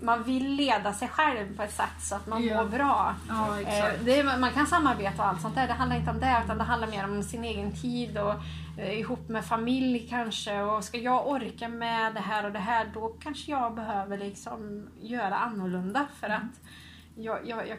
Man 0.00 0.22
vill 0.22 0.54
leda 0.54 0.92
sig 0.92 1.08
själv 1.08 1.56
på 1.56 1.62
ett 1.62 1.72
sätt 1.74 2.00
så 2.00 2.14
att 2.14 2.26
man 2.26 2.44
Ja. 2.44 2.62
mår 2.62 2.70
bra. 2.70 3.14
Ja, 3.28 3.60
Eh, 3.60 4.18
är, 4.18 4.38
man 4.38 4.50
kan 4.50 4.66
samarbeta 4.66 5.22
och 5.22 5.28
allt 5.28 5.40
sånt 5.40 5.54
där. 5.54 5.66
Det 5.66 5.72
handlar 5.72 5.96
inte 5.96 6.10
om 6.10 6.20
det 6.20 6.40
utan 6.44 6.58
det 6.58 6.64
handlar 6.64 6.88
mer 6.88 7.04
om 7.04 7.22
sin 7.22 7.44
egen 7.44 7.72
tid 7.72 8.18
och 8.18 8.34
eh, 8.78 8.98
ihop 9.00 9.28
med 9.28 9.44
familj 9.44 10.06
kanske. 10.10 10.60
Och 10.62 10.84
ska 10.84 10.98
jag 10.98 11.28
orka 11.28 11.68
med 11.68 12.14
det 12.14 12.20
här 12.20 12.44
och 12.44 12.52
det 12.52 12.58
här 12.58 12.90
då 12.94 13.08
kanske 13.20 13.50
jag 13.50 13.74
behöver 13.74 14.18
liksom 14.18 14.88
göra 15.00 15.36
annorlunda 15.36 16.06
för 16.20 16.28
att 16.28 16.60
jag, 17.16 17.38
jag, 17.48 17.68
jag 17.68 17.78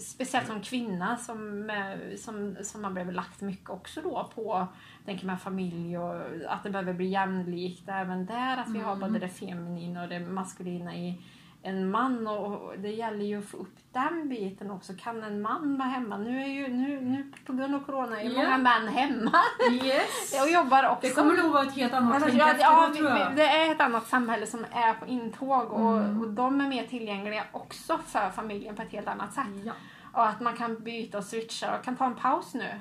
Speciellt 0.00 0.46
som 0.46 0.60
kvinna 0.60 1.16
som, 1.16 1.70
eh, 1.70 2.16
som, 2.16 2.56
som 2.62 2.82
man 2.82 2.94
behöver 2.94 3.12
lagt 3.12 3.40
mycket 3.40 3.70
också 3.70 4.00
då 4.02 4.30
på 4.34 4.66
tänker 5.04 5.26
med 5.26 5.40
familj 5.40 5.98
och 5.98 6.14
att 6.48 6.62
det 6.62 6.70
behöver 6.70 6.92
bli 6.92 7.06
jämlikt 7.06 7.88
även 7.88 8.26
där. 8.26 8.56
Att 8.56 8.68
vi 8.68 8.78
har 8.78 8.96
Mm. 8.96 9.00
både 9.12 9.18
det 9.18 9.28
feminina 9.28 10.02
och 10.02 10.08
det 10.08 10.20
maskulina 10.20 10.96
i 10.96 11.22
en 11.62 11.90
man 11.90 12.26
och 12.26 12.78
det 12.78 12.88
gäller 12.90 13.24
ju 13.24 13.38
att 13.38 13.44
få 13.44 13.56
upp 13.56 13.76
den 13.92 14.28
biten 14.28 14.70
också. 14.70 14.92
Kan 14.98 15.22
en 15.22 15.42
man 15.42 15.78
vara 15.78 15.88
hemma? 15.88 16.16
Nu 16.18 16.42
är 16.42 16.46
ju 16.46 16.68
nu, 16.68 17.00
nu 17.00 17.32
på 17.46 17.52
grund 17.52 17.74
av 17.74 17.80
corona 17.84 18.20
är 18.20 18.24
Ja. 18.30 18.42
många 18.42 18.58
män 18.58 18.88
hemma 18.88 19.32
Yes. 19.72 20.42
och 20.44 20.50
jobbar 20.50 20.88
också. 20.88 21.08
Det 21.08 21.14
kommer 21.14 21.36
nog 21.42 21.52
vara 21.52 21.62
ett 21.62 21.74
helt 21.74 21.92
annat 21.94 22.22
tänk 22.26 22.40
ja, 22.40 22.54
ja, 22.58 22.92
tror 22.96 23.08
jag. 23.10 23.36
det 23.36 23.46
är 23.46 23.70
ett 23.72 23.80
annat 23.80 24.06
samhälle 24.06 24.46
som 24.46 24.64
är 24.72 24.94
på 24.94 25.06
intåg 25.06 25.72
och, 25.72 25.96
Mm. 25.98 26.20
och 26.20 26.28
de 26.30 26.60
är 26.60 26.68
mer 26.68 26.86
tillgängliga 26.86 27.44
också 27.52 27.98
för 28.06 28.30
familjen 28.30 28.76
på 28.76 28.82
ett 28.82 28.92
helt 28.92 29.08
annat 29.08 29.32
sätt. 29.34 29.44
Ja. 29.64 29.72
Och 30.12 30.26
att 30.28 30.40
man 30.40 30.56
kan 30.56 30.82
byta 30.82 31.18
och 31.18 31.24
switcha 31.24 31.78
och 31.78 31.84
kan 31.84 31.96
ta 31.96 32.04
en 32.06 32.14
paus 32.14 32.54
nu. 32.54 32.80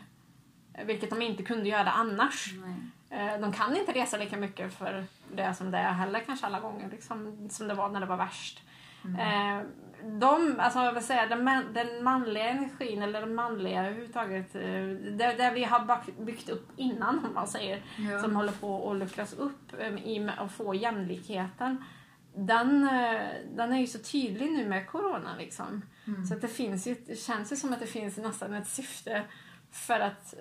Vilket 0.85 1.09
de 1.09 1.21
inte 1.21 1.43
kunde 1.43 1.69
göra 1.69 1.91
annars. 1.91 2.53
Nej. 3.09 3.33
Eh, 3.33 3.39
De 3.41 3.53
kan 3.53 3.75
inte 3.77 3.91
resa 3.91 4.17
lika 4.17 4.37
mycket 4.37 4.73
för 4.73 5.05
det 5.35 5.53
som 5.53 5.71
det 5.71 5.77
är 5.77 5.91
heller 5.93 6.19
kanske 6.19 6.45
alla 6.45 6.59
gånger. 6.59 6.89
Liksom, 6.91 7.49
som 7.51 7.67
det 7.67 7.73
var 7.73 7.89
när 7.89 7.99
det 7.99 8.05
var 8.05 8.17
värst. 8.17 8.63
Eh, 9.05 9.61
De, 10.19 10.55
alltså 10.59 10.79
vad 10.79 11.03
säger 11.03 11.29
den, 11.29 11.43
man, 11.43 11.73
den 11.73 12.03
manliga 12.03 12.43
energin 12.49 13.01
eller 13.01 13.21
den 13.21 13.35
manliga 13.35 13.85
överhuvudtaget. 13.85 14.55
eh, 14.55 14.61
Det, 14.61 15.35
det 15.37 15.51
vi 15.53 15.63
har 15.63 16.01
byggt 16.25 16.49
upp 16.49 16.67
innan 16.75 17.25
om 17.25 17.33
man 17.33 17.47
säger. 17.47 17.81
Ja. 17.97 18.19
Som 18.19 18.35
håller 18.35 18.51
på 18.51 18.91
att 18.91 18.97
luckras 18.97 19.33
upp 19.33 19.73
eh, 19.79 19.87
i 20.07 20.29
att 20.37 20.51
få 20.51 20.73
jämlikheten. 20.75 21.83
Den, 22.35 22.83
eh, 22.83 23.21
den 23.55 23.73
är 23.73 23.79
ju 23.79 23.87
så 23.87 23.99
tydlig 23.99 24.51
nu 24.51 24.67
med 24.69 24.87
corona 24.87 25.29
liksom. 25.37 25.81
Mm. 26.07 26.25
Så 26.25 26.33
att 26.35 26.41
det 26.41 26.47
finns 26.47 26.87
ju, 26.87 26.95
det 27.07 27.15
känns 27.15 27.51
ju 27.51 27.55
som 27.55 27.73
att 27.73 27.79
det 27.79 27.87
finns 27.87 28.17
nästan 28.17 28.53
ett 28.53 28.67
syfte 28.67 29.23
för 29.71 29.99
att 29.99 30.33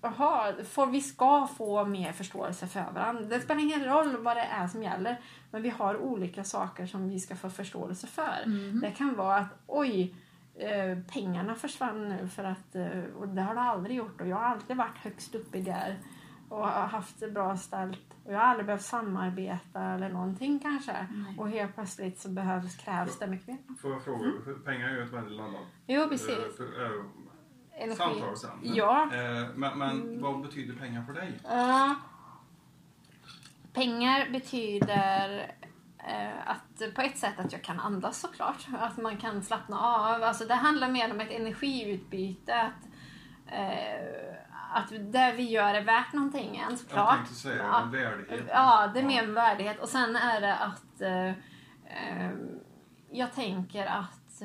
Jaha, 0.00 0.52
för 0.64 0.86
vi 0.86 1.00
ska 1.00 1.46
få 1.46 1.84
mer 1.84 2.12
förståelse 2.12 2.66
för 2.66 2.84
varandra. 2.94 3.22
Det 3.22 3.40
spelar 3.40 3.60
ingen 3.60 3.84
roll 3.84 4.16
vad 4.16 4.36
det 4.36 4.42
är 4.42 4.66
som 4.66 4.82
gäller. 4.82 5.20
Men 5.50 5.62
vi 5.62 5.70
har 5.70 5.96
olika 5.96 6.44
saker 6.44 6.86
som 6.86 7.08
vi 7.08 7.20
ska 7.20 7.36
få 7.36 7.50
förståelse 7.50 8.06
för. 8.06 8.46
Mhm. 8.46 8.80
Det 8.80 8.90
kan 8.90 9.16
vara 9.16 9.36
att 9.36 9.58
oj, 9.66 10.14
eh, 10.54 10.98
pengarna 11.12 11.54
försvann 11.54 12.08
nu 12.08 12.28
för 12.28 12.44
att, 12.44 12.74
eh, 12.74 13.04
och 13.18 13.28
det 13.28 13.42
har 13.42 13.54
det 13.54 13.60
aldrig 13.60 13.96
gjort. 13.96 14.20
Och 14.20 14.26
jag 14.28 14.36
har 14.36 14.44
alltid 14.44 14.76
varit 14.76 14.98
högst 14.98 15.34
uppe 15.34 15.58
där 15.58 15.98
och 16.48 16.68
har 16.68 16.86
haft 16.86 17.20
det 17.20 17.28
bra 17.28 17.56
ställt. 17.56 18.00
Och 18.24 18.32
jag 18.32 18.38
har 18.38 18.44
aldrig 18.46 18.66
behövt 18.66 18.82
samarbeta 18.82 19.80
eller 19.82 20.08
någonting 20.08 20.58
kanske. 20.58 21.06
Nej. 21.10 21.38
Och 21.38 21.48
helt 21.50 21.74
plötsligt 21.74 22.20
så 22.20 22.28
behövs, 22.28 22.76
krävs 22.76 23.18
det 23.18 23.26
mycket 23.26 23.46
mer. 23.48 23.58
Får 23.82 23.92
jag 23.92 24.04
fråga? 24.04 24.30
För 24.44 24.54
pengar 24.54 24.88
är 24.88 24.92
ju 24.96 25.02
ett 25.02 25.12
väldigt 25.12 25.36
laddat 25.36 25.60
Jo, 25.86 26.08
precis. 26.08 26.56
för- 26.56 26.84
eh, 26.84 27.04
Energi. 27.78 27.96
samtal 27.96 28.36
sen. 28.36 28.50
Ja. 28.62 29.02
Eh, 29.12 29.48
Men, 29.54 29.78
men 29.78 30.22
vad 30.22 30.40
betyder 30.42 30.74
pengar 30.76 31.02
för 31.02 31.12
dig? 31.12 31.40
Ja. 31.44 31.94
pengar 33.72 34.30
betyder 34.32 35.52
eh, 35.98 36.48
att 36.50 36.94
på 36.94 37.02
ett 37.02 37.18
sätt 37.18 37.38
att 37.38 37.52
jag 37.52 37.62
kan 37.64 37.80
andas 37.80 38.20
såklart. 38.20 38.66
Att 38.78 38.96
man 38.96 39.16
kan 39.16 39.42
slappna 39.42 39.80
av. 39.80 40.22
Alltså 40.22 40.44
det 40.44 40.54
handlar 40.54 40.88
mer 40.90 41.10
om 41.10 41.20
ett 41.20 41.30
energiutbyte. 41.30 42.60
Att, 42.60 42.88
eh, 43.46 44.34
att 44.72 44.88
det 45.12 45.32
vi 45.36 45.42
gör 45.42 45.74
är 45.74 45.84
värt 45.84 46.12
någonting 46.12 46.56
än 46.56 46.70
Jag 46.70 46.78
såklart. 46.78 47.16
tänkte 47.16 47.34
säga 47.34 47.56
Ja. 47.62 47.82
en 47.82 47.90
värdighet. 47.90 48.44
Ja, 48.48 48.90
det 48.94 49.00
är 49.00 49.04
mer 49.04 49.26
värdighet. 49.26 49.80
Och 49.80 49.88
sen 49.88 50.16
är 50.16 50.40
det 50.40 50.56
att 50.56 51.02
jag 53.10 53.32
tänker 53.32 53.86
att 53.86 54.42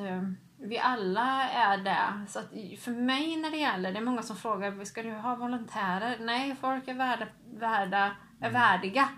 vi 0.63 0.79
alla 0.79 1.50
är 1.50 1.77
det. 1.77 2.25
Så 2.27 2.39
för 2.82 2.91
mig 2.91 3.36
när 3.36 3.51
det 3.51 3.58
gäller, 3.58 3.91
det 3.91 3.98
är 3.98 4.03
många 4.03 4.22
som 4.22 4.36
frågar, 4.36 4.86
ska 4.86 5.03
du 5.03 5.12
ha 5.12 5.36
volontärer? 5.36 6.17
Nej, 6.20 6.55
folk 6.62 6.88
är 6.88 6.93
värda, 6.93 7.27
värda, 7.53 8.12
är 8.39 8.51
värdiga. 8.51 9.10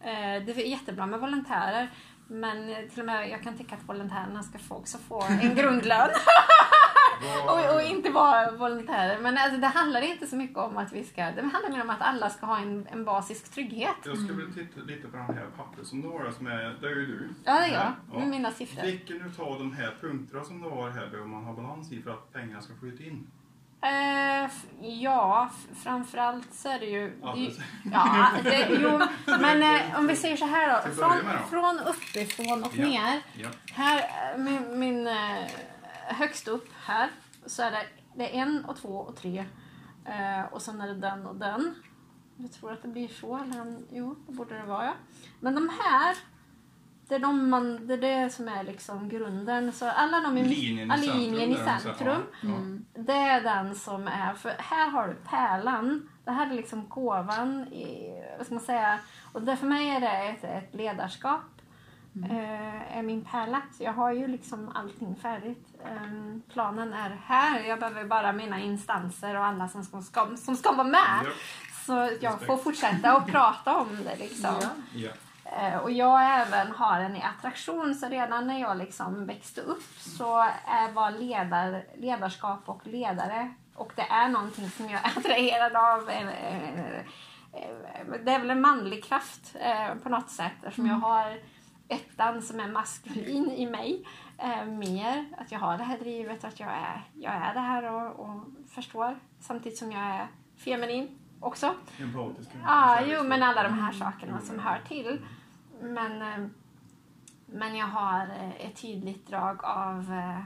Eh, 0.00 0.44
det 0.46 0.52
är 0.52 0.70
jättebra 0.70 1.06
med 1.06 1.20
volontärer. 1.20 1.90
Men 2.26 2.88
till 2.90 3.00
och 3.00 3.06
med 3.06 3.28
jag 3.28 3.42
kan 3.42 3.58
tycka 3.58 3.74
att 3.74 3.88
volontärerna 3.88 4.42
ska 4.42 4.58
få 4.58 4.74
också 4.74 4.98
få 4.98 5.22
en 5.22 5.54
grundlön. 5.54 6.10
Och, 7.48 7.74
och 7.74 7.82
inte 7.82 8.10
vara 8.10 8.50
volontärer. 8.50 9.18
Men 9.20 9.38
alltså, 9.38 9.60
det 9.60 9.66
handlar 9.66 10.00
inte 10.00 10.26
så 10.26 10.36
mycket 10.36 10.58
om 10.58 10.76
att 10.76 10.92
vi 10.92 11.04
ska... 11.04 11.22
Det 11.30 11.42
handlar 11.42 11.70
mer 11.70 11.82
om 11.82 11.90
att 11.90 12.00
alla 12.00 12.30
ska 12.30 12.46
ha 12.46 12.58
en, 12.58 12.86
en 12.92 13.04
basisk 13.04 13.52
trygghet. 13.54 13.94
Jag 14.04 14.16
skulle 14.16 14.32
vilja 14.32 14.54
titta 14.54 14.80
lite 14.80 15.08
på 15.08 15.16
den 15.16 15.26
här 15.26 15.46
pappret 15.56 15.86
som 15.86 16.00
du 16.02 16.08
har, 16.08 16.30
som 16.30 16.46
är, 16.46 16.76
det 16.80 16.86
är 16.86 16.90
ju 16.96 17.06
du. 17.06 17.28
Ja, 17.44 17.52
det 17.52 17.58
är 17.66 17.72
jag. 17.72 17.92
Ja. 18.12 18.18
Med 18.18 18.28
mina 18.28 18.50
siffror. 18.50 18.82
Vilken 18.82 19.26
utav 19.26 19.58
de 19.58 19.72
här 19.72 19.94
punkterna 20.00 20.44
som 20.44 20.62
du 20.62 20.68
har 20.68 20.90
här 20.90 21.06
behöver 21.06 21.28
man 21.28 21.44
ha 21.44 21.52
balans 21.52 21.92
i 21.92 22.02
för 22.02 22.10
att 22.10 22.32
pengarna 22.32 22.60
ska 22.62 22.74
flyta 22.80 23.02
in? 23.02 23.26
F- 24.46 24.66
ja, 24.80 25.50
framförallt 25.82 26.54
så 26.54 26.68
är 26.68 26.78
det 26.78 26.86
ju... 26.86 27.12
Ja, 27.22 27.34
det, 27.36 27.50
ja, 27.92 28.28
det, 28.44 28.68
jo, 28.80 29.00
men 29.40 29.62
eh, 29.62 29.98
om 29.98 30.06
vi 30.06 30.16
säger 30.16 30.36
så 30.36 30.46
här 30.46 30.82
då. 30.86 30.90
Från, 30.94 31.10
då. 31.10 31.38
från 31.50 31.78
uppifrån 31.78 32.64
och 32.64 32.76
Ja. 32.76 32.86
ner. 32.86 33.20
Ja. 33.34 33.48
Här, 33.72 33.98
eh, 33.98 34.38
min, 34.38 34.78
min 34.78 35.06
eh, 35.06 35.44
högst 36.08 36.48
upp 36.48 36.68
här, 36.84 37.10
så 37.46 37.62
är 37.62 37.70
det, 37.70 37.86
det 38.14 38.36
är 38.36 38.42
en 38.42 38.64
och 38.64 38.76
två 38.76 38.88
och 38.88 39.16
tre. 39.16 39.44
Eh, 40.04 40.44
och 40.52 40.62
sen 40.62 40.80
är 40.80 40.88
det 40.88 40.94
den 40.94 41.26
och 41.26 41.36
den. 41.36 41.74
Jag 42.36 42.52
tror 42.52 42.72
att 42.72 42.82
det 42.82 42.88
blir 42.88 43.08
så. 43.08 43.36
Eller 43.36 43.60
om, 43.60 43.86
jo, 43.92 44.16
det 44.26 44.32
borde 44.32 44.58
det 44.58 44.64
vara 44.64 44.84
ja. 44.84 44.92
Men 45.40 45.54
de 45.54 45.68
här, 45.68 46.16
det 47.08 47.14
är, 47.14 47.18
de 47.18 47.50
man, 47.50 47.86
det 47.86 47.94
är 47.94 47.98
det 47.98 48.30
som 48.30 48.48
är 48.48 48.64
liksom 48.64 49.08
grunden. 49.08 49.72
Så 49.72 49.90
alla 49.90 50.20
de 50.20 50.38
i, 50.38 50.44
Linjen 50.44 50.92
i 50.92 50.98
centrum. 50.98 51.18
linjen 51.18 51.50
i 51.50 51.58
ja, 51.66 51.78
centrum. 51.78 52.22
ja. 52.40 52.48
Mm. 52.48 52.84
Det 52.92 53.12
är 53.12 53.40
den 53.40 53.74
som 53.74 54.08
är, 54.08 54.34
för 54.34 54.52
här 54.58 54.90
har 54.90 55.08
du 55.08 55.14
pärlan. 55.14 56.08
Det 56.24 56.30
här 56.30 56.50
är 56.50 56.54
liksom 56.54 56.88
gåvan, 56.88 57.72
i, 57.72 58.22
vad 58.38 58.46
ska 58.46 58.54
man 58.54 58.64
säga. 58.64 58.98
Och 59.32 59.42
det, 59.42 59.56
för 59.56 59.66
mig 59.66 59.90
är 59.90 60.00
det 60.00 60.28
ett, 60.28 60.44
ett 60.44 60.74
ledarskap. 60.74 61.53
Eh, 62.30 62.98
är 62.98 63.02
min 63.02 63.24
pärla. 63.24 63.62
Så 63.72 63.82
jag 63.84 63.92
har 63.92 64.12
ju 64.12 64.26
liksom 64.26 64.72
allting 64.74 65.16
färdigt. 65.16 65.68
Ehm, 65.86 66.42
planen 66.52 66.92
är 66.92 67.18
här. 67.26 67.60
Jag 67.60 67.80
behöver 67.80 68.04
bara 68.04 68.32
mina 68.32 68.58
instanser 68.60 69.34
och 69.36 69.44
alla 69.44 69.68
som 69.68 69.84
ska, 69.84 70.02
ska, 70.02 70.36
som 70.36 70.56
ska 70.56 70.72
vara 70.72 70.86
med. 70.88 71.20
Ja. 71.24 71.30
Så 71.86 72.10
jag 72.20 72.40
får 72.46 72.56
fortsätta 72.56 73.12
att 73.12 73.26
prata 73.26 73.76
om 73.76 74.04
det 74.04 74.16
liksom. 74.16 74.54
Ja. 74.60 74.68
Ja. 74.94 75.10
Eh, 75.68 75.76
Och 75.78 75.90
jag 75.90 76.40
även 76.40 76.70
har 76.72 77.00
en 77.00 77.16
i 77.16 77.22
attraktion 77.22 77.94
så 77.94 78.08
redan 78.08 78.46
när 78.46 78.60
jag 78.60 78.76
liksom 78.76 79.26
växte 79.26 79.60
upp 79.60 79.84
så 79.98 80.38
är, 80.66 80.92
var 80.92 81.10
ledar, 81.10 81.84
ledarskap 81.98 82.62
och 82.68 82.86
ledare 82.86 83.54
och 83.74 83.92
det 83.96 84.02
är 84.10 84.28
någonting 84.28 84.70
som 84.70 84.88
jag 84.90 85.00
är 85.04 85.18
attraherad 85.18 85.76
av. 85.76 86.10
eh, 86.10 87.02
Det 88.24 88.32
är 88.32 88.38
väl 88.38 88.50
en 88.50 88.60
manlig 88.60 89.04
kraft 89.04 89.56
på 90.02 90.08
något 90.08 90.30
sätt 90.30 90.52
eftersom 90.62 90.86
jag 90.86 90.94
har 90.94 91.38
ettan 91.94 92.42
som 92.42 92.60
är 92.60 92.68
maskulin 92.68 93.50
i 93.50 93.66
mig. 93.66 94.04
Eh, 94.38 94.64
mer 94.66 95.24
att 95.38 95.52
jag 95.52 95.58
har 95.58 95.78
det 95.78 95.84
här 95.84 95.98
drivet, 95.98 96.44
att 96.44 96.60
jag 96.60 96.68
är, 96.72 97.04
jag 97.14 97.32
är 97.32 97.54
det 97.54 97.60
här 97.60 97.92
och, 97.92 98.20
och 98.20 98.44
förstår 98.68 99.18
samtidigt 99.40 99.78
som 99.78 99.92
jag 99.92 100.02
är 100.02 100.26
feminin 100.56 101.18
också. 101.40 101.74
Empatisk. 102.00 102.50
Ja, 102.64 103.00
jo, 103.06 103.22
men 103.22 103.42
alla 103.42 103.62
de 103.62 103.72
här 103.72 103.92
sakerna 103.92 104.40
som 104.40 104.58
hör 104.58 104.80
till. 104.88 105.20
Men, 105.80 106.22
eh, 106.22 106.46
men 107.46 107.76
jag 107.76 107.86
har 107.86 108.26
eh, 108.26 108.66
ett 108.66 108.76
tydligt 108.76 109.26
drag 109.26 109.64
av, 109.64 110.12
eh, 110.12 110.38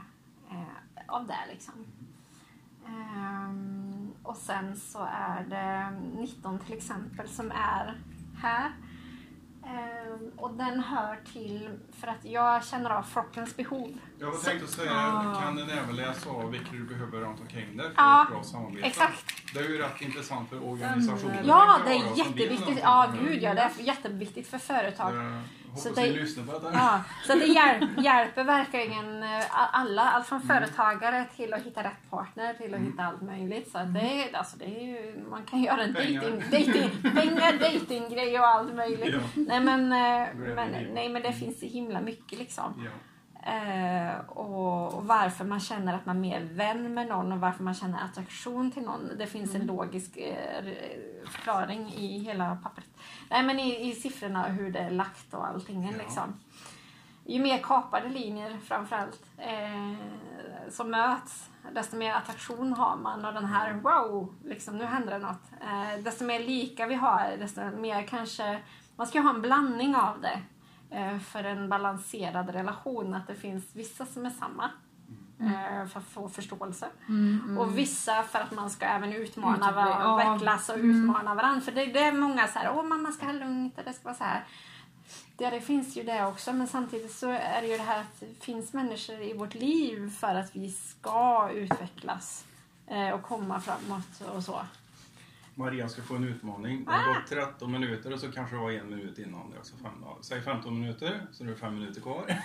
eh, 0.51 0.67
av 1.07 1.27
det 1.27 1.45
liksom. 1.51 1.73
Ehm, 2.87 4.13
och 4.23 4.37
sen 4.37 4.75
så 4.75 5.07
är 5.11 5.43
det 5.49 5.91
19 6.21 6.59
till 6.59 6.77
exempel 6.77 7.27
som 7.27 7.51
är 7.51 7.97
här. 8.41 8.71
Ehm, 9.65 10.31
och 10.37 10.53
den 10.53 10.79
hör 10.79 11.17
till 11.33 11.69
för 11.99 12.07
att 12.07 12.25
jag 12.25 12.65
känner 12.65 12.89
av 12.89 13.03
flockens 13.03 13.55
behov. 13.57 13.97
Jag 14.19 14.31
var 14.31 14.37
tänkt 14.37 14.63
att 14.63 14.69
säga, 14.69 14.91
Ah. 14.95 15.41
kan 15.41 15.55
den 15.55 15.69
även 15.69 15.95
läsa 15.95 16.29
av 16.29 16.51
vilka 16.51 16.71
du 16.71 16.83
behöver 16.83 17.19
runt 17.19 17.39
omkring 17.41 17.77
dig 17.77 17.85
för 17.87 17.93
Ja, 17.97 18.23
ett 18.23 18.29
bra 18.29 18.43
samarbete? 18.43 18.87
Exakt. 18.87 19.25
Det 19.53 19.59
är 19.59 19.63
ju 19.69 19.77
rätt 19.77 20.01
intressant 20.01 20.49
för 20.49 20.63
organisationer. 20.67 21.41
Ja, 21.45 21.79
tänker 21.85 22.05
det 22.15 22.21
är 22.21 22.25
jätteviktigt. 22.25 22.79
Ja, 22.83 23.13
gud 23.21 23.41
ja, 23.43 23.53
det 23.53 23.61
är 23.61 23.71
jätteviktigt 23.79 24.47
för 24.47 24.57
företag. 24.57 25.15
Eh, 25.15 25.41
Hoppas 25.69 25.83
Så 25.83 25.89
ni 26.01 26.07
det- 26.09 26.13
lyssnar 26.21 26.43
på 26.43 26.51
detta. 26.51 26.69
Ja, 26.73 27.01
så 27.27 27.33
det 27.33 27.45
hjälp, 27.45 27.89
hjälper 28.03 28.43
verkligen 28.43 29.23
eh, 29.23 29.75
alla, 29.79 30.01
allt 30.01 30.27
från 30.27 30.41
företagare 30.41 31.25
till 31.35 31.53
att 31.53 31.61
hitta 31.61 31.83
rätt 31.83 32.09
partner 32.09 32.53
till 32.53 32.73
att 32.73 32.79
hitta 32.81 33.03
allt 33.03 33.21
möjligt. 33.21 33.71
Så 33.71 33.77
det, 33.77 34.29
alltså 34.33 34.57
det 34.57 34.65
är 34.65 34.83
ju, 34.85 35.25
man 35.29 35.43
kan 35.45 35.63
göra 35.63 35.83
en 35.83 35.93
Pengar. 35.93 36.21
dating, 36.21 36.39
dating, 36.51 37.11
pengar, 37.15 37.53
datinggrej 37.59 38.39
och 38.39 38.47
allt 38.47 38.73
möjligt. 38.75 39.13
Ja. 39.13 39.19
Nej, 39.47 39.59
men, 39.59 39.91
eh, 39.91 40.27
men, 40.55 40.71
nej 40.93 41.09
men 41.09 41.21
det 41.21 41.33
finns 41.33 41.59
så 41.59 41.65
himla 41.65 42.01
mycket 42.01 42.39
liksom. 42.39 42.83
Ja. 42.85 42.91
Eh, 43.43 44.19
och, 44.27 44.93
och 44.93 45.05
varför 45.07 45.45
man 45.45 45.59
känner 45.59 45.93
att 45.95 46.05
man 46.05 46.15
är 46.17 46.21
mer 46.21 46.41
vän 46.41 46.93
med 46.93 47.07
någon 47.07 47.31
och 47.31 47.39
varför 47.39 47.63
man 47.63 47.73
känner 47.73 48.03
attraktion 48.05 48.71
till 48.71 48.83
någon. 48.83 49.11
Det 49.17 49.27
finns 49.27 49.55
en 49.55 49.65
logisk 49.65 50.17
eh, 50.17 50.65
förklaring 51.27 51.93
i 51.93 52.19
hela 52.19 52.55
pappret. 52.55 52.87
Nej 53.29 53.43
men 53.43 53.59
i, 53.59 53.89
i 53.89 53.95
siffrorna 53.95 54.43
hur 54.43 54.71
det 54.71 54.79
är 54.79 54.89
lagt 54.89 55.33
och 55.33 55.47
allting 55.47 55.83
Ja. 55.91 55.97
liksom. 55.97 56.39
Ju 57.25 57.39
mer 57.41 57.57
kapade 57.57 58.09
linjer 58.09 58.57
framförallt 58.63 59.21
eh, 59.37 59.93
som 60.69 60.91
möts, 60.91 61.49
desto 61.73 61.95
mer 61.97 62.13
attraktion 62.13 62.73
har 62.73 62.95
man 62.95 63.25
och 63.25 63.33
den 63.33 63.45
här 63.45 63.73
wow, 63.73 64.33
liksom 64.45 64.77
nu 64.77 64.85
händer 64.85 65.11
det 65.11 65.25
något. 65.25 65.51
Eh, 65.61 66.03
desto 66.03 66.25
mer 66.25 66.39
lika 66.39 66.87
vi 66.87 66.95
har, 66.95 67.37
desto 67.39 67.61
mer 67.61 68.03
kanske, 68.07 68.59
man 68.95 69.07
ska 69.07 69.19
ha 69.19 69.29
en 69.29 69.41
blandning 69.41 69.95
av 69.95 70.21
det 70.21 70.41
för 71.19 71.43
en 71.43 71.69
balanserad 71.69 72.49
relation, 72.49 73.13
att 73.13 73.27
det 73.27 73.35
finns 73.35 73.75
vissa 73.75 74.05
som 74.05 74.25
är 74.25 74.29
samma. 74.29 74.69
eh, 75.39 75.87
För 75.87 75.99
att 75.99 76.05
få 76.05 76.29
förståelse. 76.29 76.87
Och 77.59 77.77
vissa 77.77 78.23
för 78.23 78.39
att 78.39 78.51
man 78.51 78.69
ska 78.69 78.85
även 78.85 79.13
utmana 79.13 79.71
varandra, 79.71 80.23
ja. 80.25 80.33
vecklas 80.33 80.69
och 80.69 80.75
utmana 80.77 81.35
varandra. 81.35 81.61
För 81.61 81.71
det, 81.71 81.85
det 81.85 81.99
är 81.99 82.11
många 82.13 82.47
så 82.47 82.59
här, 82.59 82.71
åh 82.75 82.83
mamma 82.83 83.11
ska 83.11 83.25
ha 83.25 83.33
lugnt 83.33 83.77
och 83.77 83.83
det 83.85 83.93
ska 83.93 84.03
vara 84.03 84.15
så 84.15 84.23
här. 84.23 84.43
Ja, 85.37 85.49
det 85.49 85.61
finns 85.61 85.97
ju 85.97 86.03
det 86.03 86.25
också, 86.25 86.53
men 86.53 86.67
samtidigt 86.67 87.11
så 87.11 87.29
är 87.29 87.61
det 87.61 87.67
ju 87.67 87.77
det 87.77 87.83
här 87.83 87.99
att 87.99 88.19
det 88.19 88.43
finns 88.45 88.73
människor 88.73 89.21
i 89.21 89.33
vårt 89.33 89.53
liv 89.53 90.09
för 90.09 90.35
att 90.35 90.55
vi 90.55 90.71
ska 90.71 91.49
utvecklas 91.53 92.45
eh, 92.87 93.09
och 93.09 93.21
komma 93.23 93.59
framåt 93.61 94.21
och 94.35 94.43
så. 94.43 94.61
Maria 95.59 95.89
ska 95.89 96.01
få 96.01 96.15
en 96.15 96.23
utmaning. 96.23 96.85
Det 96.85 96.91
Ah! 96.91 96.95
har 96.97 97.13
gått 97.13 97.29
13 97.29 97.71
minuter 97.71 98.13
och 98.13 98.19
så 98.19 98.31
kanske 98.31 98.55
det 98.55 98.61
var 98.61 98.71
en 98.71 98.89
minut 98.89 99.19
innan. 99.19 99.49
det. 99.51 99.57
Alltså 99.57 99.75
fem, 99.83 99.91
säg 100.21 100.41
15 100.41 100.81
minuter, 100.81 101.21
så 101.31 101.43
nu 101.43 101.49
är 101.49 101.53
det 101.55 101.59
fem 101.61 101.73
minuter 101.75 102.01
kvar. 102.01 102.23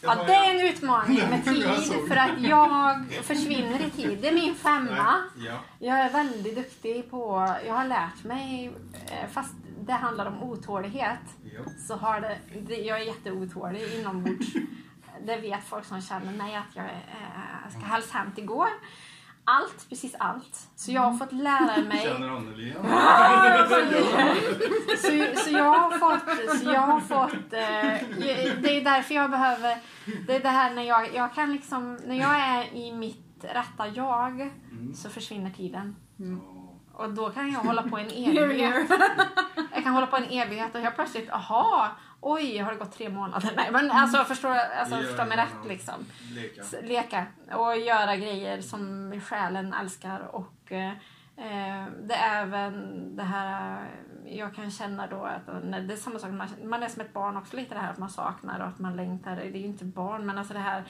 Jag 0.00 0.18
Ja, 0.18 0.24
det 0.24 0.34
är 0.34 0.54
en- 0.60 0.66
utmaning 0.74 1.16
med 1.30 1.44
tid 1.54 1.64
för 2.08 2.16
att 2.16 2.40
jag 2.42 3.04
försvinner 3.22 3.86
i 3.86 3.90
tid. 3.90 4.18
Det 4.22 4.28
är 4.28 4.34
min 4.34 4.54
femma. 4.54 5.16
Ja. 5.46 5.58
Jag 5.78 5.98
är 6.00 6.12
väldigt 6.12 6.54
duktig 6.56 7.10
på, 7.10 7.54
jag 7.66 7.74
har 7.74 7.84
lärt 7.88 8.24
mig, 8.24 8.66
eh, 9.06 9.28
fast 9.32 9.54
det 9.80 9.92
handlar 9.92 10.26
om 10.26 10.42
otålighet, 10.42 11.18
så 11.88 11.96
har 11.96 12.20
det, 12.20 12.38
det 12.60 12.76
jag 12.76 13.00
är 13.00 13.04
jätteotålig 13.04 13.82
inombords. 13.94 14.46
Det 15.26 15.36
vet 15.36 15.64
folk 15.64 15.84
som 15.84 16.00
känner 16.02 16.32
mig 16.32 16.56
att 16.56 16.76
jag 16.76 16.84
eh, 16.84 17.70
ska 17.70 17.78
helst 17.80 18.10
hem 18.10 18.32
till 18.34 18.44
går. 18.46 18.68
Allt, 19.46 19.88
precis 19.88 20.14
allt. 20.18 20.68
Så 20.76 20.92
jag 20.92 21.00
har 21.00 21.14
fått 21.14 21.32
lära 21.32 21.82
mig 21.88 22.02
Känner 22.02 22.28
Anneli 22.28 22.62
igen? 22.62 22.86
så, 24.98 25.40
så 25.40 25.50
jag 25.50 25.64
har 25.64 25.98
fått, 25.98 26.58
så 26.60 26.70
jag 26.72 26.80
har 26.80 27.00
fått 27.00 27.52
eh, 27.52 28.08
det 28.62 28.76
är 28.76 28.84
därför 28.84 29.14
jag 29.14 29.30
behöver, 29.30 29.76
det 30.26 30.36
är 30.36 30.40
det 30.40 30.48
här 30.48 30.74
när 30.74 30.82
jag, 30.82 31.14
jag 31.14 31.34
kan 31.34 31.52
liksom, 31.52 31.98
när 32.06 32.14
jag 32.14 32.40
är 32.40 32.74
i 32.76 32.92
mitt 32.92 33.44
rätta 33.44 33.88
jag 33.88 34.50
Mm. 34.72 34.94
så 34.94 35.10
försvinner 35.10 35.50
tiden. 35.50 35.96
Ja. 36.16 36.36
Och 36.92 37.10
då 37.14 37.30
kan 37.30 37.52
jag 37.52 37.60
hålla 37.60 37.82
på 37.82 37.98
en 37.98 38.06
evighet. 38.10 38.90
Jag 39.74 39.82
kan 39.84 39.92
hålla 39.94 40.06
på 40.06 40.16
en 40.16 40.24
evighet 40.24 40.74
och 40.74 40.80
jag 40.80 40.94
plötsligt, 40.94 41.30
aha, 41.30 41.88
oj, 42.24 42.58
har 42.58 42.72
det 42.72 42.78
gått 42.78 42.92
tre 42.92 43.08
månader? 43.08 43.50
Nej, 43.56 43.70
men 43.72 43.90
alltså 43.90 44.24
förstår, 44.24 44.50
alltså, 44.50 44.94
Ja, 44.94 45.02
förstår 45.02 45.24
mig 45.24 45.38
ja, 45.38 45.44
rätt 45.44 45.68
liksom. 45.68 45.94
Leka. 46.34 46.62
Leka 46.82 47.26
och 47.56 47.76
göra 47.76 48.16
grejer 48.16 48.60
som 48.60 49.12
själen 49.20 49.74
älskar. 49.74 50.20
Och 50.20 50.72
eh, 50.72 50.92
det 52.02 52.14
är 52.14 52.42
även 52.42 53.16
det 53.16 53.22
här, 53.22 53.86
jag 54.26 54.54
kan 54.54 54.70
känna 54.70 55.06
då 55.06 55.24
att 55.24 55.46
det 55.62 55.92
är 55.92 55.96
samma 55.96 56.18
sak, 56.18 56.30
man, 56.30 56.48
man 56.64 56.82
är 56.82 56.88
som 56.88 57.02
ett 57.02 57.12
barn 57.12 57.36
också 57.36 57.56
lite 57.56 57.74
det 57.74 57.80
här 57.80 57.90
att 57.90 57.98
man 57.98 58.10
saknar 58.10 58.60
och 58.60 58.66
att 58.66 58.78
man 58.78 58.96
längtar. 58.96 59.36
Det 59.36 59.42
är 59.42 59.50
ju 59.50 59.66
inte 59.66 59.84
barn 59.84 60.26
men 60.26 60.38
alltså 60.38 60.54
det 60.54 60.60
här, 60.60 60.84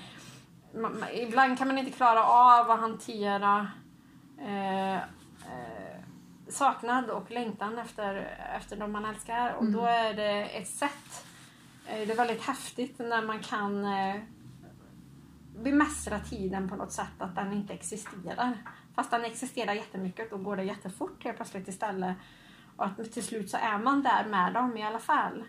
man, 0.74 1.04
ibland 1.12 1.59
kan 1.59 1.68
man 1.68 1.78
inte 1.78 1.90
klara 1.90 2.24
av 2.24 2.70
att 2.70 2.80
hantera 2.80 3.66
eh, 4.38 4.98
saknad 6.54 7.10
och 7.10 7.30
längtan 7.30 7.78
efter, 7.78 8.14
efter 8.56 8.76
de 8.76 8.92
man 8.92 9.04
älskar 9.04 9.54
och 9.54 9.64
då 9.64 9.84
är 9.84 10.14
det 10.14 10.42
ett 10.44 10.68
sätt 10.68 11.26
eh, 11.86 12.06
det 12.06 12.12
är 12.12 12.16
väldigt 12.16 12.42
häftigt 12.42 12.98
när 12.98 13.22
man 13.22 13.38
kan 13.38 13.84
eh, 13.84 14.16
bemästra 15.62 16.20
tiden 16.20 16.68
på 16.68 16.76
något 16.76 16.92
sätt, 16.92 17.18
att 17.18 17.34
den 17.34 17.52
inte 17.52 17.72
existerar. 17.72 18.52
Fast 18.94 19.10
den 19.10 19.24
existerar 19.24 19.72
jättemycket, 19.72 20.30
då 20.30 20.36
går 20.36 20.56
det 20.56 20.64
jättefort 20.64 21.24
helt 21.24 21.36
plötsligt 21.36 21.68
istället. 21.68 22.16
Och 22.76 22.86
att 22.86 23.12
till 23.12 23.22
slut 23.22 23.50
så 23.50 23.56
är 23.56 23.78
man 23.78 24.02
där 24.02 24.24
med 24.24 24.52
dem 24.52 24.76
i 24.76 24.82
alla 24.82 24.98
fall. 24.98 25.44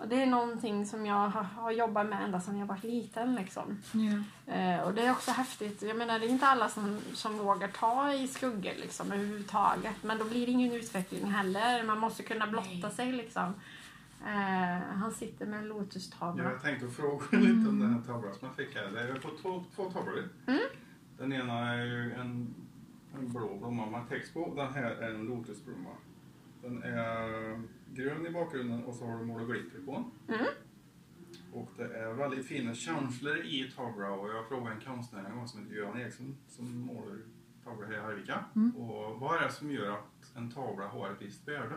Och 0.00 0.08
det 0.08 0.22
är 0.22 0.26
någonting 0.26 0.86
som 0.86 1.06
jag 1.06 1.28
har, 1.28 1.70
jobbat 1.70 2.06
med 2.08 2.24
ända 2.24 2.40
sedan 2.40 2.58
jag 2.58 2.66
var 2.66 2.78
liten. 2.82 3.34
Liksom. 3.34 3.78
Ja. 3.92 4.52
Eh, 4.54 4.80
och 4.80 4.94
det 4.94 5.06
är 5.06 5.10
också 5.10 5.30
häftigt. 5.30 5.82
Jag 5.82 5.96
menar, 5.96 6.18
det 6.18 6.26
är 6.26 6.28
inte 6.28 6.46
alla 6.46 6.68
som, 6.68 6.98
som 7.12 7.38
vågar 7.38 7.68
ta 7.68 8.12
i 8.12 8.28
skuggor 8.28 8.72
liksom, 8.80 9.12
överhuvudtaget. 9.12 10.02
Men 10.02 10.18
då 10.18 10.24
blir 10.24 10.46
det 10.46 10.52
ingen 10.52 10.72
utveckling 10.72 11.24
heller. 11.24 11.82
Man 11.82 11.98
måste 11.98 12.22
kunna 12.22 12.46
blotta 12.46 12.90
sig 12.90 13.12
liksom. 13.12 13.54
Eh, 14.26 14.96
han 14.96 15.12
sitter 15.12 15.46
med 15.46 15.58
en 15.58 15.68
lotustavla. 15.68 16.44
Jag 16.44 16.62
tänkte 16.62 16.88
fråga 16.88 17.24
lite 17.32 17.68
om 17.68 17.80
den 17.80 17.94
här 17.94 18.02
tavlan 18.02 18.34
som 18.34 18.48
jag 18.48 18.56
fick 18.56 18.76
här. 18.76 19.06
Jag 19.06 19.12
har 19.12 19.20
fått 19.20 19.42
två, 19.42 19.64
två 19.76 19.90
tavlor. 19.90 20.28
Mm. 20.46 20.60
Den 21.18 21.32
ena 21.32 21.74
är 21.74 21.84
ju 21.84 22.12
en, 22.12 22.54
en 23.18 23.32
blå 23.32 23.56
blomma 23.58 23.86
med 23.86 24.08
text 24.08 24.34
på. 24.34 24.54
Den 24.56 24.72
här 24.72 24.90
är 24.90 25.14
en 25.14 25.24
lotusblomma. 25.24 25.90
Den 26.62 26.82
är 26.82 27.60
grön 27.94 28.26
i 28.26 28.30
bakgrunden 28.30 28.84
och 28.84 28.94
så 28.94 29.06
har 29.06 29.18
du 29.18 29.24
målat 29.24 29.48
glitter 29.48 29.80
på. 29.86 30.04
Mm. 30.28 30.46
Och 31.52 31.68
det 31.76 31.98
är 31.98 32.12
väldigt 32.12 32.46
fina 32.46 32.74
känslor 32.74 33.36
i 33.38 33.72
tavlan 33.76 34.18
och 34.18 34.28
jag 34.30 34.48
frågade 34.48 34.74
en 34.74 34.80
konstnär 34.80 35.24
en 35.24 35.36
gång 35.36 35.48
som 35.48 35.62
heter 35.62 35.74
Göran 35.76 36.00
Eriksson 36.00 36.36
som 36.48 36.80
målar 36.80 37.18
tavlor 37.64 37.86
här 37.86 37.92
i 37.94 37.98
Arvika. 37.98 38.44
Och 38.76 39.20
vad 39.20 39.36
är 39.36 39.44
det 39.46 39.52
som 39.52 39.70
gör 39.72 39.90
att 39.90 40.36
en 40.36 40.50
tavla 40.50 40.86
har 40.88 41.10
ett 41.10 41.22
visst 41.22 41.48
värde? 41.48 41.76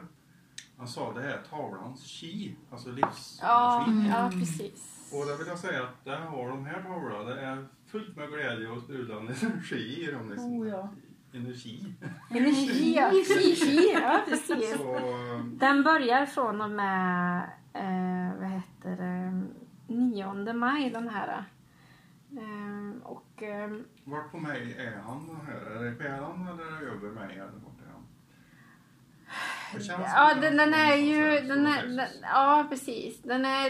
Han 0.78 0.88
sa 0.88 1.14
det 1.14 1.24
är 1.34 1.42
tavlans 1.50 2.04
chi, 2.06 2.56
alltså 2.72 2.90
Ja, 2.90 2.96
livsenergi. 2.96 4.10
ja, 4.10 4.30
precis. 4.40 5.12
Och 5.14 5.26
där 5.26 5.38
vill 5.38 5.48
jag 5.48 5.60
säga 5.60 5.84
att 5.84 6.06
där 6.06 6.20
har 6.20 6.50
de 6.50 6.66
här 6.66 6.84
tavlorna, 6.84 7.24
det 7.24 7.42
är 7.42 7.68
fullt 7.86 8.18
med 8.18 8.30
glädje 8.30 8.68
och 8.68 8.82
sprudlande 8.84 9.34
energi 9.42 10.08
i 10.08 10.12
dem. 10.12 10.30
Liksom. 10.30 10.54
Oh, 10.62 10.68
ja. 10.70 10.90
Energi. 11.34 11.94
Energi, 12.30 12.94
ja. 12.98 13.08
Energi, 13.08 13.92
ja 13.94 14.22
precis. 14.28 14.78
Så, 14.78 15.00
Den 15.44 15.84
börjar 15.84 16.26
från 16.26 16.62
och 16.62 16.70
med, 16.70 17.44
eh, 17.74 18.40
vad 18.40 18.50
heter 18.50 18.98
det, 18.98 19.44
9 19.94 20.54
maj 20.54 20.90
den 20.90 21.10
här. 21.10 21.44
Eh, 22.32 23.04
och 23.04 23.44
eh, 23.44 23.72
vart 24.04 24.32
på 24.32 24.38
mig 24.38 24.76
är 24.80 25.02
han 25.06 25.28
den 25.28 25.46
här? 25.46 25.72
Är 25.72 25.84
det 25.84 25.96
själen 25.96 26.48
eller 26.48 26.78
är 26.78 26.82
det 26.82 26.92
över 26.92 27.10
mig? 27.10 27.34
Eller 27.36 27.46
vart 27.46 27.82
är 27.82 27.92
han? 27.92 28.04
Ja, 30.16 30.34
den, 30.42 30.58
den 30.58 30.74
är 30.74 30.96
ju... 30.96 31.48
Den 31.48 31.68
är, 31.68 31.88
den, 31.88 32.08
ja, 32.22 32.66
precis. 32.70 33.22
Den 33.22 33.46
är, 33.46 33.70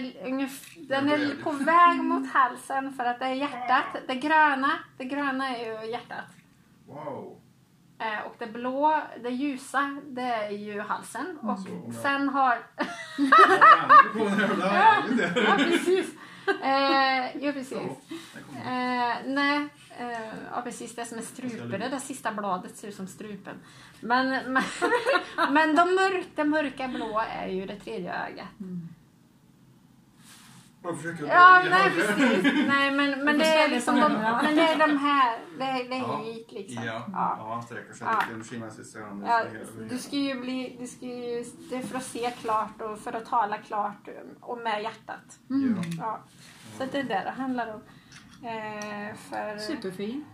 den 0.88 1.10
är 1.10 1.44
på 1.44 1.52
väg 1.52 2.04
mot 2.04 2.30
halsen 2.30 2.94
för 2.94 3.06
att 3.06 3.20
det 3.20 3.26
är 3.26 3.34
hjärtat. 3.34 3.86
Det 4.08 4.16
gröna, 4.16 4.72
det 4.98 5.06
gröna 5.06 5.58
är 5.58 5.66
ju 5.66 5.92
hjärtat. 5.92 6.26
Wow. 6.88 7.33
Eh, 8.04 8.26
och 8.26 8.36
det 8.40 8.48
blå, 8.48 9.02
det 9.24 9.30
ljusa, 9.30 9.98
det 10.08 10.22
är 10.22 10.50
ju 10.50 10.80
halsen. 10.80 11.38
Och 11.42 11.60
Så, 11.60 11.70
ja. 11.70 11.94
sen 12.02 12.30
har... 12.30 12.58
Ja, 14.60 15.04
ja, 15.36 15.56
precis. 15.58 16.12
Eh, 16.64 17.38
jo, 17.42 17.54
precis. 17.54 17.78
Eh, 18.66 19.16
nej, 19.26 19.68
eh, 19.98 20.34
ja 20.52 20.62
precis 20.64 20.96
det 20.96 21.06
som 21.06 21.18
är 21.18 21.22
strupen. 21.22 21.80
Det 21.80 21.90
där 21.90 22.00
sista 22.00 22.32
bladet 22.32 22.78
ser 22.78 22.88
ut 22.88 22.96
som 22.96 23.08
strupen. 23.08 23.56
Men, 24.00 24.30
men, 24.54 24.64
men 25.52 25.76
de 25.76 25.96
mörk, 25.96 26.28
det 26.36 26.44
mörka 26.44 26.88
blå 26.88 27.24
är 27.42 27.48
ju 27.48 27.66
det 27.66 27.76
tredje 27.76 28.14
ögat. 28.26 28.48
Jag 30.84 30.98
försöker 30.98 31.26
Ja, 31.26 31.62
nej 31.70 31.92
precis. 31.92 32.54
Nej, 32.68 32.92
men, 32.92 33.26
men 33.26 33.38
det 33.38 33.46
är 33.46 33.70
liksom 33.70 34.00
de, 34.00 34.12
men 34.14 34.56
det 34.56 34.62
är 34.62 34.88
de 34.88 34.98
här. 34.98 35.40
Det 35.58 35.64
är, 35.64 35.90
det 35.90 35.96
Ja. 35.98 36.20
är 36.20 36.24
hit 36.34 36.52
liksom. 36.52 36.84
Ja, 36.86 36.94
Ja. 37.14 37.36
ja, 37.40 37.54
han 37.54 37.64
sträcker 37.64 37.94
sig 37.94 38.08
Ja. 38.08 38.22
så 38.84 39.00
han 39.00 39.24
Ja, 39.28 39.44
du 39.90 39.98
ska 39.98 40.16
ju 40.16 40.40
bli, 40.42 40.76
du 40.80 40.88
ska 40.88 41.06
ju, 41.06 41.46
det 41.70 41.76
är 41.76 41.82
för 41.82 41.98
att 41.98 42.04
se 42.04 42.32
klart 42.42 42.82
och 42.82 43.00
för 43.00 43.14
att 43.14 43.26
tala 43.26 43.58
klart 43.58 44.08
och 44.42 44.58
med 44.58 44.84
hjärtat. 44.84 45.40
Ja. 45.48 45.84
Ja. 46.00 46.20
Så 46.78 46.86
det 46.92 47.00
är 47.00 47.04
det 47.04 47.22
det 47.26 47.34
handlar 47.42 47.74
om. 47.74 47.82
Eh, 48.48 49.16
för, 49.16 49.58
Superfin. 49.58 50.26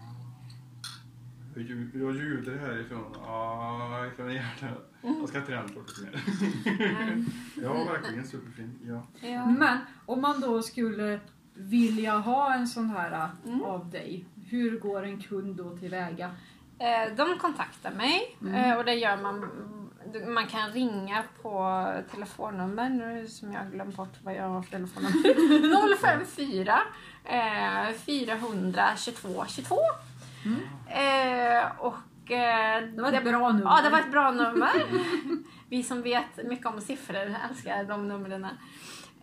Ljud- 1.62 1.92
jag 2.02 2.16
ljuder 2.16 2.58
härifrån. 2.58 3.16
Ja, 3.26 4.06
ifrån 4.14 4.34
hjärtat. 4.34 4.92
Jag 5.02 5.30
ska 5.30 5.42
träna 5.46 5.62
på 5.62 5.80
lite 5.80 6.02
mer. 6.02 7.26
ja, 7.64 7.74
verkligen 7.84 8.28
superfin. 8.28 8.80
Ja. 8.84 9.28
Ja. 9.30 9.46
Men 9.46 9.78
om 10.06 10.22
man 10.22 10.40
då 10.42 10.62
skulle 10.62 11.20
vilja 11.54 12.18
ha 12.18 12.54
en 12.54 12.68
sån 12.68 12.90
här 12.90 13.30
Mm. 13.46 13.62
av 13.64 13.90
dig, 13.90 14.26
hur 14.50 14.80
går 14.80 15.04
en 15.04 15.22
kund 15.22 15.56
då 15.56 15.78
tillväga? 15.78 16.32
Eh, 16.80 17.16
De 17.16 17.38
kontaktar 17.40 17.92
mig 17.92 18.38
Mm. 18.42 18.54
eh, 18.56 18.78
och 18.78 18.86
det 18.86 18.94
gör 18.94 19.18
man. 19.18 19.50
Man 20.28 20.48
kan 20.48 20.72
ringa 20.72 21.24
på 21.42 21.86
telefonnummer 22.12 22.90
nu 22.90 23.28
som 23.28 23.52
jag 23.54 23.60
har 23.60 23.70
glömt 23.70 23.96
bort 23.96 24.14
vad 24.24 24.36
jag 24.36 24.50
har 24.50 24.62
för 24.62 24.72
telefonnummer. 24.72 25.98
054 26.02 26.80
eh, 27.26 27.94
400 27.94 28.84
22 28.98 29.28
22. 30.44 30.56
Eh, 30.88 31.72
och 31.80 32.32
eh, 32.32 32.84
Det 32.84 33.02
var 33.02 33.14
ett 33.14 33.24
bra 33.24 33.52
nummer. 33.52 33.72
Ja, 33.72 33.82
det 33.84 33.90
var 33.90 34.00
ett 34.00 34.12
bra 34.12 34.32
nummer. 34.32 34.72
Vi 35.70 35.84
som 35.84 36.02
vet 36.02 36.46
mycket 36.46 36.66
om 36.66 36.82
siffror 36.82 37.36
älskar 37.50 37.84
de 37.84 38.08
numren. 38.08 38.48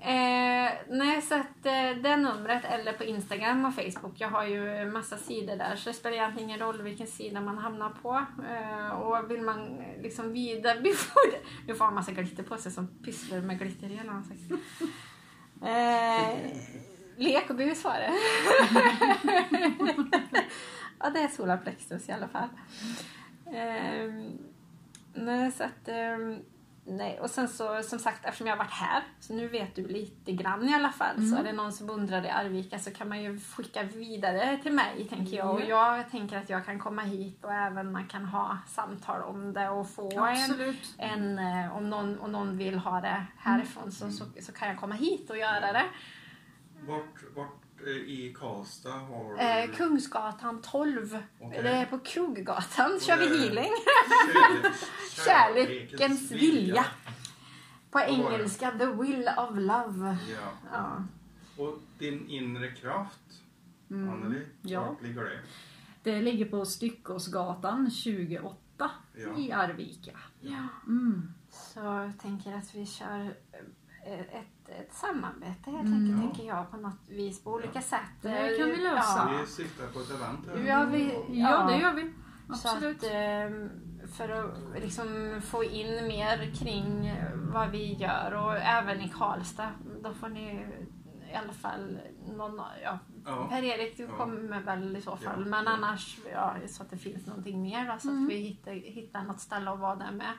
Eh, 0.00 0.72
nej, 0.88 1.22
så 1.22 1.34
att 1.34 1.66
eh, 1.66 2.02
det 2.02 2.16
numret 2.16 2.64
eller 2.64 2.92
på 2.92 3.04
Instagram 3.04 3.64
och 3.64 3.74
Facebook. 3.74 4.12
Jag 4.16 4.28
har 4.28 4.44
ju 4.44 4.90
massa 4.90 5.16
sidor 5.16 5.56
där 5.56 5.76
så 5.76 5.88
det 5.88 5.94
spelar 5.94 6.16
egentligen 6.16 6.48
ingen 6.48 6.60
roll 6.60 6.82
vilken 6.82 7.06
sida 7.06 7.40
man 7.40 7.58
hamnar 7.58 7.90
på. 7.90 8.26
Eh, 8.50 8.88
och 8.88 9.30
vill 9.30 9.42
man 9.42 9.82
liksom 10.02 10.32
vidarebefordra... 10.32 11.38
Nu 11.66 11.74
får 11.74 11.84
man 11.84 11.94
massa 11.94 12.12
glitter 12.12 12.42
på 12.42 12.56
sig 12.56 12.72
som 12.72 12.88
pysslar 13.04 13.40
med 13.40 13.58
glitter 13.58 13.86
i 13.86 13.96
hela 13.96 14.12
ansiktet. 14.12 14.60
Eh, 15.62 16.38
lek 17.16 17.50
och 17.50 17.56
bus 17.56 17.84
var 17.84 17.94
det. 17.94 18.12
ja, 21.00 21.10
det 21.10 21.20
är 21.20 21.28
solarplexus 21.28 22.08
i 22.08 22.12
alla 22.12 22.28
fall. 22.28 22.48
Ehm, 23.52 24.38
nej, 25.14 25.52
så 25.52 25.64
att... 25.64 25.88
ehm, 25.88 26.38
nej, 26.88 27.20
och 27.20 27.30
sen 27.30 27.48
så, 27.48 27.82
som 27.82 27.98
sagt, 27.98 28.24
eftersom 28.24 28.46
jag 28.46 28.54
har 28.56 28.64
varit 28.64 28.72
här, 28.72 29.02
så 29.20 29.34
nu 29.34 29.48
vet 29.48 29.74
du 29.76 29.86
lite 29.88 30.32
grann 30.32 30.68
i 30.68 30.74
alla 30.74 30.92
fall. 30.92 31.28
Så 31.30 31.36
är 31.36 31.44
det 31.44 31.52
någon 31.52 31.72
som 31.72 31.90
undrar 31.90 32.24
i 32.24 32.30
Arvika 32.30 32.78
så 32.78 32.90
kan 32.90 33.08
man 33.08 33.22
ju 33.22 33.40
skicka 33.40 33.82
vidare 33.82 34.58
till 34.62 34.72
mig, 34.72 35.06
tänker 35.08 35.36
jag. 35.36 35.54
Och 35.54 35.62
jag 35.62 36.10
tänker 36.10 36.36
att 36.36 36.50
jag 36.50 36.64
kan 36.64 36.78
komma 36.78 37.02
hit 37.02 37.44
och 37.44 37.52
även 37.52 37.92
man 37.92 38.06
kan 38.06 38.24
ha 38.24 38.58
samtal 38.66 39.22
om 39.22 39.52
det 39.52 39.68
och 39.68 39.90
få 39.90 40.10
en, 40.12 40.18
Absolut. 40.18 40.94
en 40.98 41.38
eh, 41.38 41.76
om, 41.76 41.90
någon, 41.90 42.18
om 42.20 42.32
någon 42.32 42.56
vill 42.58 42.78
ha 42.78 43.00
det 43.00 43.26
härifrån 43.36 43.92
så, 43.92 44.10
så, 44.10 44.24
så 44.40 44.52
kan 44.52 44.68
jag 44.68 44.78
komma 44.78 44.94
hit 44.94 45.30
och 45.30 45.38
göra 45.38 45.72
det. 45.72 45.84
Vart, 46.80 47.36
vart 47.36 47.65
i 48.06 48.34
Karlstad 48.38 48.90
har 48.90 49.34
du... 49.34 49.40
Eh, 49.40 49.76
Kungsgatan 49.76 50.62
12. 50.62 51.18
Okej. 51.40 51.62
Det 51.62 51.68
är 51.68 51.86
på 51.86 51.98
Kroggatan 51.98 53.00
kör 53.00 53.16
vi 53.16 53.38
healing. 53.38 53.70
Kärlek- 55.16 55.24
Kärlekens 55.24 56.30
vilja. 56.30 56.86
På 57.90 58.00
engelska, 58.00 58.70
the 58.70 58.86
will 58.86 59.28
of 59.38 59.50
love. 59.54 60.16
Ja. 60.32 60.52
Ja. 60.72 61.04
Och 61.64 61.78
din 61.98 62.28
inre 62.28 62.70
kraft, 62.72 63.20
Mm. 63.90 64.08
Anneli, 64.14 64.46
Ja. 64.62 64.80
vart 64.84 65.02
ligger 65.02 65.24
det? 65.24 65.38
Det 66.02 66.22
ligger 66.22 66.44
på 66.44 66.64
Styckåsgatan 66.64 67.90
28 67.90 68.90
Ja. 69.14 69.38
i 69.38 69.52
Arvika. 69.52 70.18
ja. 70.40 70.68
Mm. 70.86 71.32
Så 71.50 71.80
jag 71.80 72.12
tänker 72.22 72.52
att 72.56 72.74
vi 72.74 72.86
kör 72.86 73.34
eh, 74.06 74.40
ett, 74.68 74.80
ett 74.80 74.92
samarbete 74.94 75.70
helt 75.70 75.86
Mm. 75.86 75.92
enkelt, 75.94 76.20
tänker 76.36 76.44
jag, 76.54 76.70
på 76.70 76.76
något 76.76 77.00
vis, 77.08 77.44
på 77.44 77.50
olika 77.52 77.80
sätt. 77.80 78.00
Det 78.22 78.56
kan 78.58 78.66
vi 78.68 78.76
lösa. 78.76 79.28
Ja, 79.32 79.38
Vi 79.40 79.46
siktar 79.46 79.86
på 79.86 80.00
ett 80.00 80.10
event 80.10 80.40
här. 80.46 80.56
ja, 80.68 80.84
vi, 80.84 81.18
Ja, 81.40 81.66
det 81.70 81.76
gör 81.76 81.92
vi. 81.94 82.12
Så 82.54 82.68
Absolut. 82.68 82.96
att, 82.96 83.04
eh, 83.04 83.68
för 84.16 84.28
att 84.28 84.82
liksom 84.82 85.40
få 85.44 85.64
in 85.64 86.06
mer 86.08 86.54
kring 86.54 87.14
vad 87.52 87.70
vi 87.70 87.92
gör 87.94 88.34
och 88.34 88.56
även 88.56 89.00
i 89.00 89.08
Karlstad, 89.08 89.70
då 90.02 90.12
får 90.14 90.28
ni 90.28 90.66
i 91.36 91.38
alla 91.44 91.52
fall 91.52 91.98
någon, 92.36 92.60
ja, 92.82 92.98
Ja. 93.26 93.46
Per-Erik 93.50 93.96
du 93.96 94.06
kommer 94.08 94.60
väl 94.60 94.96
i 94.96 95.02
så 95.02 95.16
fall, 95.16 95.40
Ja, 95.42 95.50
men 95.50 95.64
ja. 95.64 95.70
annars 95.70 96.18
ja, 96.32 96.54
så 96.68 96.82
att 96.82 96.90
det 96.90 96.96
finns 96.98 97.26
någonting 97.26 97.62
mer, 97.62 97.92
då, 97.92 97.98
så 97.98 98.08
Mm. 98.10 98.24
att 98.24 98.30
vi 98.30 98.36
hittar, 98.36 98.72
hittar 98.72 99.22
något 99.22 99.40
ställe 99.40 99.70
att 99.70 99.78
vara 99.78 99.94
där 99.96 100.10
med. 100.12 100.32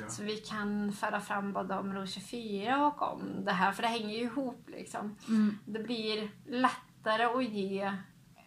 Ja. 0.00 0.08
Så 0.08 0.22
vi 0.22 0.36
kan 0.36 0.92
föra 0.92 1.20
fram 1.20 1.52
både 1.52 1.74
om 1.78 1.94
Ro 1.94 2.06
24 2.06 2.86
och 2.86 3.02
om 3.12 3.44
det 3.44 3.52
här, 3.52 3.72
för 3.72 3.82
det 3.82 3.88
hänger 3.88 4.14
ju 4.18 4.24
ihop 4.24 4.64
liksom. 4.66 5.16
Mm. 5.28 5.58
Det 5.64 5.78
blir 5.78 6.30
lättare 6.46 7.24
att 7.24 7.44
ge 7.44 7.92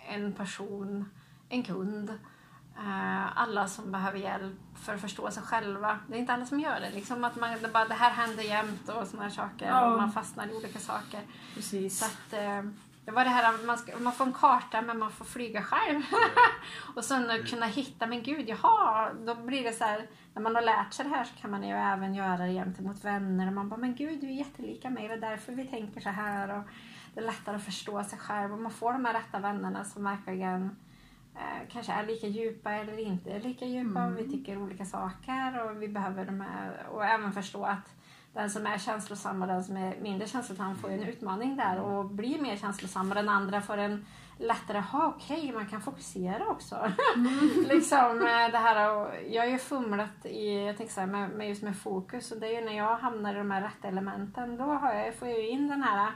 en 0.10 0.34
person, 0.34 1.10
en 1.50 1.64
kund, 1.64 2.14
alla 3.36 3.68
som 3.68 3.92
behöver 3.92 4.20
hjälp 4.20 4.56
för 4.76 4.94
att 4.94 5.02
förstå 5.02 5.32
sig 5.32 5.44
själva. 5.44 6.00
Det 6.08 6.16
är 6.16 6.20
inte 6.20 6.34
alla 6.34 6.46
som 6.46 6.60
gör 6.60 6.80
det. 6.80 6.90
Liksom 6.90 7.24
att 7.24 7.36
man, 7.36 7.58
det, 7.62 7.68
bara, 7.68 7.86
det 7.86 7.94
här 7.94 8.12
händer 8.12 8.44
jämt 8.44 8.90
och 8.90 9.22
här 9.22 9.30
saker. 9.30 9.68
Ja. 9.68 9.92
Och 9.92 9.98
man 9.98 10.12
fastnar 10.12 10.48
i 10.48 10.54
olika 10.54 10.80
saker. 10.80 11.22
Precis. 11.54 12.00
Så 12.00 12.06
att, 12.06 12.34
eh, 12.34 12.62
det 13.06 13.12
var 13.12 13.24
det 13.24 13.30
här 13.30 13.54
att 13.54 13.66
man, 13.66 13.78
ska, 13.78 14.00
man 14.00 14.14
får 14.14 14.26
en 14.26 14.34
karta 14.34 14.82
men 14.82 15.00
man 15.00 15.12
får 15.12 15.26
flyga 15.26 15.62
själv. 15.62 16.02
och 16.96 17.06
sen 17.06 17.30
att 17.30 17.50
kunna 17.50 17.66
hitta, 17.66 18.08
men 18.08 18.24
gud, 18.24 18.50
jaha, 18.50 19.14
då 19.26 19.36
blir 19.36 19.64
det 19.64 19.74
så 19.74 19.84
här, 19.84 20.08
när 20.34 20.42
man 20.42 20.56
har 20.56 20.62
lärt 20.62 20.94
sig 20.94 21.06
det 21.06 21.16
här 21.16 21.24
så 21.24 21.36
kan 21.42 21.52
man 21.52 21.64
ju 21.64 21.76
även 21.76 22.16
göra 22.16 22.38
det 22.38 22.54
gentemot 22.54 23.04
vänner. 23.04 23.48
Och 23.48 23.54
man 23.54 23.70
bara, 23.70 23.80
men 23.80 23.96
gud, 23.96 24.22
du 24.22 24.28
är 24.28 24.32
jättelika 24.32 24.90
mig, 24.90 25.08
det 25.08 25.14
är 25.14 25.18
därför 25.18 25.54
vi 25.54 25.66
tänker 25.68 26.02
så 26.02 26.10
här. 26.10 26.58
Och 26.58 26.64
det 27.14 27.20
är 27.20 27.26
lättare 27.26 27.56
att 27.56 27.66
förstå 27.66 28.04
sig 28.04 28.20
själv 28.20 28.54
och 28.54 28.60
man 28.60 28.72
får 28.72 28.94
de 28.94 29.06
här 29.06 29.14
rätta 29.14 29.40
vännerna 29.40 29.84
som 29.84 30.04
verkligen 30.04 30.64
eh, 30.66 30.70
kanske 31.72 31.92
är 31.92 32.06
lika 32.06 32.28
djupa 32.28 32.72
eller 32.72 33.00
inte 33.00 33.32
är 33.32 33.40
lika 33.40 33.66
djupa. 33.66 34.00
Mm. 34.00 34.16
Vi 34.16 34.30
tycker 34.32 34.58
olika 34.58 34.86
saker 34.86 35.66
och 35.66 35.82
vi 35.82 35.88
behöver 35.88 36.26
de 36.26 36.42
här, 36.42 36.88
och 36.92 37.06
även 37.06 37.34
förstå 37.34 37.64
att 37.64 37.96
den 38.34 38.50
som 38.50 38.68
är 38.68 38.78
känslosam 38.78 39.42
och 39.42 39.48
den 39.48 39.64
som 39.64 39.78
är 39.78 39.96
mindre 40.02 40.28
känslosam 40.28 40.76
får 40.76 40.90
en 40.90 41.04
utmaning 41.04 41.56
där 41.56 41.80
och 41.80 42.06
blir 42.06 42.42
mer 42.42 42.58
känslosam 42.58 43.10
och 43.10 43.16
den 43.16 43.30
andra 43.30 43.62
får 43.62 43.78
en 43.78 44.06
lättare, 44.38 44.80
ha 44.80 45.08
okej, 45.08 45.52
man 45.52 45.68
kan 45.68 45.82
fokusera 45.82 46.48
också. 46.48 46.92
liksom 47.68 48.22
eh, 48.22 48.52
det 48.52 48.58
här 48.58 48.96
och 48.96 49.12
jag 49.30 49.44
har 49.44 49.50
ju 49.50 49.58
fumlat 49.58 50.26
i, 50.26 50.66
jag 50.66 50.78
tänker 50.78 50.94
så 50.94 51.00
här, 51.00 51.08
med, 51.08 51.30
med 51.30 51.50
just 51.50 51.64
med 51.64 51.78
fokus 51.78 52.32
och 52.32 52.40
det 52.40 52.48
är 52.48 52.60
ju 52.60 52.66
när 52.66 52.78
jag 52.78 52.98
hamnar 52.98 53.36
i 53.36 53.38
de 53.38 53.52
här 53.52 53.62
rätta 53.62 53.88
elementen 53.88 54.58
då 54.58 54.64
har 54.64 54.94
jag, 54.94 55.16
får 55.16 55.28
jag 55.28 55.40
ju 55.40 55.50
in 55.50 55.68
den 55.68 55.84
här 55.84 56.08
eh, 56.08 56.14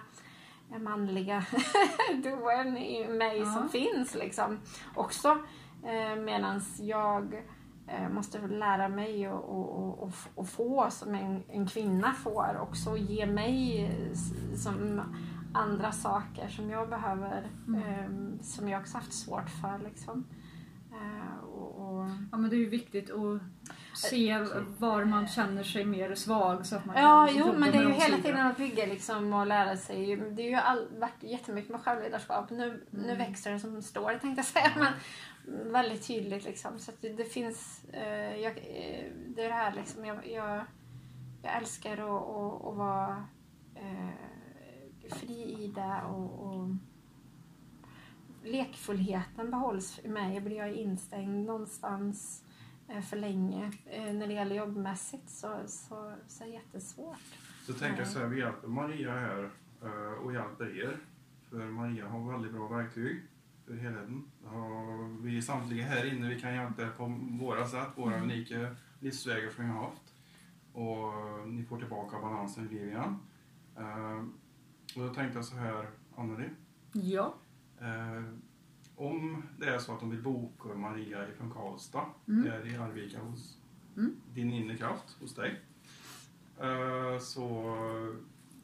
manliga 0.78 1.46
doen 2.24 2.78
i 2.78 3.08
mig 3.08 3.38
Ja. 3.40 3.46
som 3.46 3.70
finns 3.70 4.16
liksom 4.16 4.60
också. 4.96 5.38
Eh, 5.84 6.16
Medan 6.22 6.62
jag 6.80 7.34
eh, 7.88 8.10
måste 8.10 8.48
lära 8.48 8.90
mig 8.90 9.30
och, 9.30 9.44
och, 9.60 9.84
och, 9.84 10.00
och, 10.04 10.10
f- 10.10 10.30
och 10.36 10.50
få 10.50 10.88
som 10.90 11.16
en, 11.16 11.44
en 11.48 11.68
kvinna 11.68 12.14
får 12.14 12.60
också 12.62 12.98
ge 12.98 13.26
mig 13.26 13.92
som 14.56 15.02
andra 15.54 15.92
saker 15.92 16.48
som 16.48 16.70
jag 16.70 16.90
behöver 16.90 17.48
Mm. 17.68 17.84
eh, 17.84 18.42
som 18.42 18.70
jag 18.70 18.82
också 18.82 18.98
haft 18.98 19.14
svårt 19.14 19.50
för 19.50 19.80
liksom. 19.84 20.26
Eh, 20.92 21.44
och, 21.44 21.76
och, 22.00 22.06
Ja, 22.32 22.38
men 22.38 22.50
det 22.50 22.56
är 22.56 22.60
ju 22.60 22.70
viktigt 22.70 23.12
att 23.12 23.42
se 24.00 24.38
var 24.78 25.06
man 25.06 25.28
känner 25.28 25.64
sig 25.64 25.86
mer 25.86 26.16
svag 26.16 26.66
så 26.66 26.76
att 26.76 26.86
man 26.86 26.96
Ja, 27.02 27.28
kan 27.28 27.38
jo, 27.38 27.54
men 27.58 27.72
det 27.72 27.78
är 27.78 27.84
ju 27.84 27.92
hela 27.92 28.18
tiden 28.18 28.46
att 28.48 28.58
bygga 28.58 28.86
liksom 28.86 29.34
och 29.34 29.48
lära 29.48 29.78
sig. 29.78 30.16
Det 30.16 30.42
är 30.42 30.50
ju 30.50 30.56
all, 30.56 30.88
varit 31.00 31.24
jättemycket 31.24 31.72
med 31.72 31.82
självledarskap. 31.82 32.50
Nu, 32.50 32.86
nu 32.90 33.04
Mm. 33.04 33.18
växer 33.18 33.52
det 33.52 33.60
som 33.60 33.82
står 33.82 34.10
tänkte 34.12 34.30
jag 34.40 34.46
säga. 34.46 34.72
Men 34.76 34.94
väldigt 35.72 36.08
tydligt 36.08 36.44
liksom. 36.44 36.80
Så 36.80 36.92
det, 37.02 37.10
det 37.10 37.26
finns, 37.26 37.84
eh, 37.94 38.36
jag, 38.36 38.52
eh, 38.58 39.06
det 39.28 39.44
är 39.44 39.48
det 39.48 39.54
här 39.54 39.74
liksom. 39.76 40.06
Jag, 40.06 40.28
jag, 40.28 40.62
jag 41.44 41.58
älskar 41.58 41.94
att, 41.94 42.00
att, 42.00 42.66
att 42.66 42.76
vara 42.78 43.26
eh, 43.76 44.10
fri 45.12 45.56
i 45.64 45.68
det 45.76 46.02
och, 46.10 46.40
och 46.48 46.68
lekfullheten 48.44 49.52
behålls 49.52 50.00
i 50.04 50.08
mig. 50.08 50.40
Blir 50.40 50.58
jag 50.58 50.74
instängd 50.74 51.46
någonstans 51.46 52.44
för 53.10 53.18
länge 53.18 53.72
eh, 53.86 54.14
när 54.14 54.28
det 54.28 54.34
gäller 54.34 54.56
jobbmässigt 54.56 55.30
så, 55.30 55.62
så, 55.68 56.14
så 56.28 56.44
är 56.44 56.48
det 56.48 56.54
jättesvårt. 56.54 57.18
Så 57.66 57.74
tänker 57.74 58.00
jag 58.00 58.08
så 58.08 58.20
här, 58.20 58.26
vi 58.28 58.40
hjälper 58.40 58.68
Maria 58.68 59.12
här 59.12 59.50
eh, 59.84 60.12
och 60.24 60.34
hjälper 60.34 60.78
er. 60.84 60.98
För 61.50 61.58
Maria 61.58 62.08
har 62.08 62.32
väldigt 62.32 62.52
bra 62.52 62.68
verktyg 62.68 63.22
för 63.66 63.74
helheten. 63.74 64.32
Vi 65.22 65.42
samtliga 65.42 65.86
här 65.86 66.14
inne 66.14 66.30
vi 66.30 66.40
kan 66.42 66.54
hjälpa 66.56 66.82
er 66.82 66.90
på 66.98 67.06
våra 67.40 67.68
sätt, 67.68 67.88
våra 67.96 68.16
Mm. 68.16 68.24
unika 68.30 68.76
livsvägar 69.00 69.50
som 69.50 69.64
vi 69.66 69.70
har 69.72 69.82
haft. 69.84 70.14
Och 70.74 71.48
ni 71.48 71.64
får 71.64 71.78
tillbaka 71.80 72.20
balansen 72.20 72.66
i 72.66 72.74
livet 72.74 72.88
igen. 72.88 73.16
Eh, 73.78 74.18
och 74.96 75.08
då 75.08 75.14
tänkte 75.14 75.38
jag 75.38 75.46
så 75.46 75.56
här, 75.56 75.90
Anneli. 76.16 76.50
Ja. 76.94 77.36
Eh, 79.00 79.06
om 79.06 79.44
det 79.60 79.66
är 79.66 79.80
så 79.80 79.94
att 79.94 80.00
de 80.00 80.10
vill 80.10 80.22
boka 80.22 80.70
Maria 80.76 81.18
från 81.38 81.52
Karlstad, 81.52 82.06
Mm. 82.28 82.44
där 82.46 82.68
i 82.74 82.78
Arvika 82.78 83.20
hos 83.20 83.58
Mm. 83.98 84.16
din 84.34 84.52
inre 84.52 84.78
kraft, 84.78 85.18
hos 85.22 85.36
dig, 85.36 85.60
eh, 86.62 87.20
så 87.20 87.76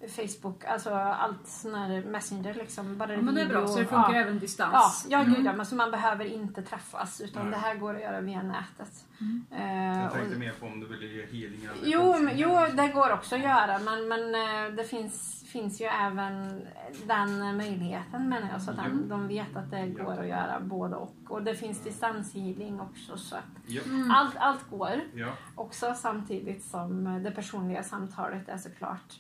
Facebook, 0.09 0.65
alltså 0.65 0.91
allt 0.95 1.47
sån 1.47 1.75
här 1.75 2.03
Messenger 2.05 2.55
liksom. 2.55 2.99
Bara 2.99 3.13
Ja, 3.15 3.21
men 3.23 3.35
det 3.35 3.41
är 3.43 3.47
bra, 3.49 3.67
så 3.67 3.79
det 3.79 3.85
funkar 3.85 4.13
ja. 4.15 4.21
även 4.21 4.35
Ja, 4.35 4.41
distans. 4.41 5.07
ja 5.11 5.19
Mm. 5.21 5.35
gud 5.35 5.47
ja, 5.47 5.53
men 5.53 5.67
så 5.67 5.75
man 5.75 5.91
behöver 5.91 6.25
inte 6.25 6.63
träffas 6.63 7.21
utan 7.21 7.43
Nej. 7.43 7.51
det 7.53 7.59
här 7.59 7.75
går 7.75 7.95
att 7.95 8.01
göra 8.01 8.21
via 8.21 8.43
nätet. 8.43 9.05
Mm. 9.21 9.45
Eh, 9.51 10.03
Jag 10.03 10.13
tänkte 10.13 10.35
och- 10.35 10.41
mer 10.41 10.53
på 10.61 10.67
om 10.67 10.81
du 10.81 10.87
ville 10.87 11.07
ge 11.07 11.23
healing 11.27 11.61
eller 11.65 11.75
Jo, 11.93 12.19
men- 12.21 12.39
jo, 12.39 12.59
det 12.75 12.89
går 12.89 13.13
också 13.13 13.35
att 13.35 13.41
göra 13.43 13.79
men, 13.79 14.09
men 14.09 14.35
eh, 14.35 14.75
det 14.77 14.85
finns, 14.85 15.45
finns 15.53 15.81
ju 15.81 15.85
även 15.85 16.63
den 17.07 17.57
möjligheten 17.57 18.29
menar 18.29 18.49
jag 18.53 18.63
så 18.63 18.71
att 18.71 18.77
Ja. 18.77 18.83
de, 18.89 19.09
de 19.09 19.29
vet 19.29 19.57
att 19.57 19.71
det 19.71 19.87
Ja. 19.87 20.05
går 20.05 20.21
att 20.21 20.29
göra 20.29 20.61
både 20.61 20.97
och. 20.97 21.15
Och 21.29 21.43
det 21.43 21.55
finns 21.55 21.81
distanshealing 21.85 22.81
också 22.81 23.17
så 23.17 23.37
att 23.37 23.43
Ja. 23.67 23.83
Mm. 23.87 24.11
allt, 24.11 24.37
allt 24.37 24.71
går. 24.71 25.01
ja. 25.15 25.29
Också 25.55 25.95
samtidigt 25.95 26.65
som 26.65 27.23
det 27.23 27.31
personliga 27.31 27.83
samtalet 27.83 28.49
är 28.49 28.57
såklart 28.59 29.15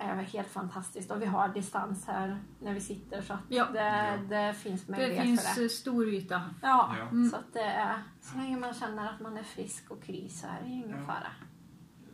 eh, 0.00 0.06
helt 0.06 0.48
fantastiskt. 0.48 1.10
Och 1.10 1.22
vi 1.22 1.26
har 1.26 1.48
distans 1.48 2.06
här 2.06 2.38
när 2.60 2.74
vi 2.74 2.80
sitter 2.80 3.22
så 3.22 3.32
att 3.32 3.40
Ja. 3.48 3.64
det, 3.72 4.18
det 4.28 4.54
finns 4.54 4.84
Det 4.86 4.92
möjlighet 4.92 5.22
finns 5.22 5.48
för 5.54 5.60
det. 5.60 5.64
eh, 5.66 5.68
stor 5.68 6.08
yta. 6.08 6.42
Ja, 6.62 6.94
Ja. 6.98 7.02
Mm. 7.08 7.30
så 7.30 7.36
att 7.36 7.52
det 7.52 7.60
är, 7.62 8.02
så 8.20 8.38
länge 8.38 8.56
man 8.58 8.74
känner 8.74 9.08
att 9.14 9.20
man 9.20 9.36
är 9.36 9.42
frisk 9.42 9.90
och 9.90 10.02
kry 10.02 10.28
så 10.28 10.46
är 10.46 10.62
det 10.62 10.68
ju 10.68 10.74
ingen 10.74 10.90
Ja. 11.00 11.06
fara. 11.06 11.32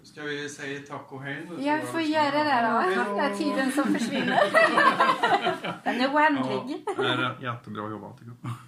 Ska 0.03 0.23
vi 0.23 0.49
säga 0.49 0.81
tack 0.89 1.13
och 1.13 1.23
hej 1.23 1.47
nu? 1.51 1.65
Jag 1.65 1.83
får 1.89 2.01
göra 2.01 2.45
det 2.45 2.69
då. 2.95 3.15
Det 3.15 3.21
är 3.21 3.37
tiden 3.37 3.73
som 3.73 3.85
försvinner. 3.85 4.41
Den 5.85 6.01
är 6.01 6.15
oändlig. 6.15 6.85
Ja, 6.87 7.03
det 7.03 7.09
är 7.09 7.43
jättebra 7.43 7.91
jobbat 7.91 8.19
tycker 8.19 8.33
jag. 8.43 8.51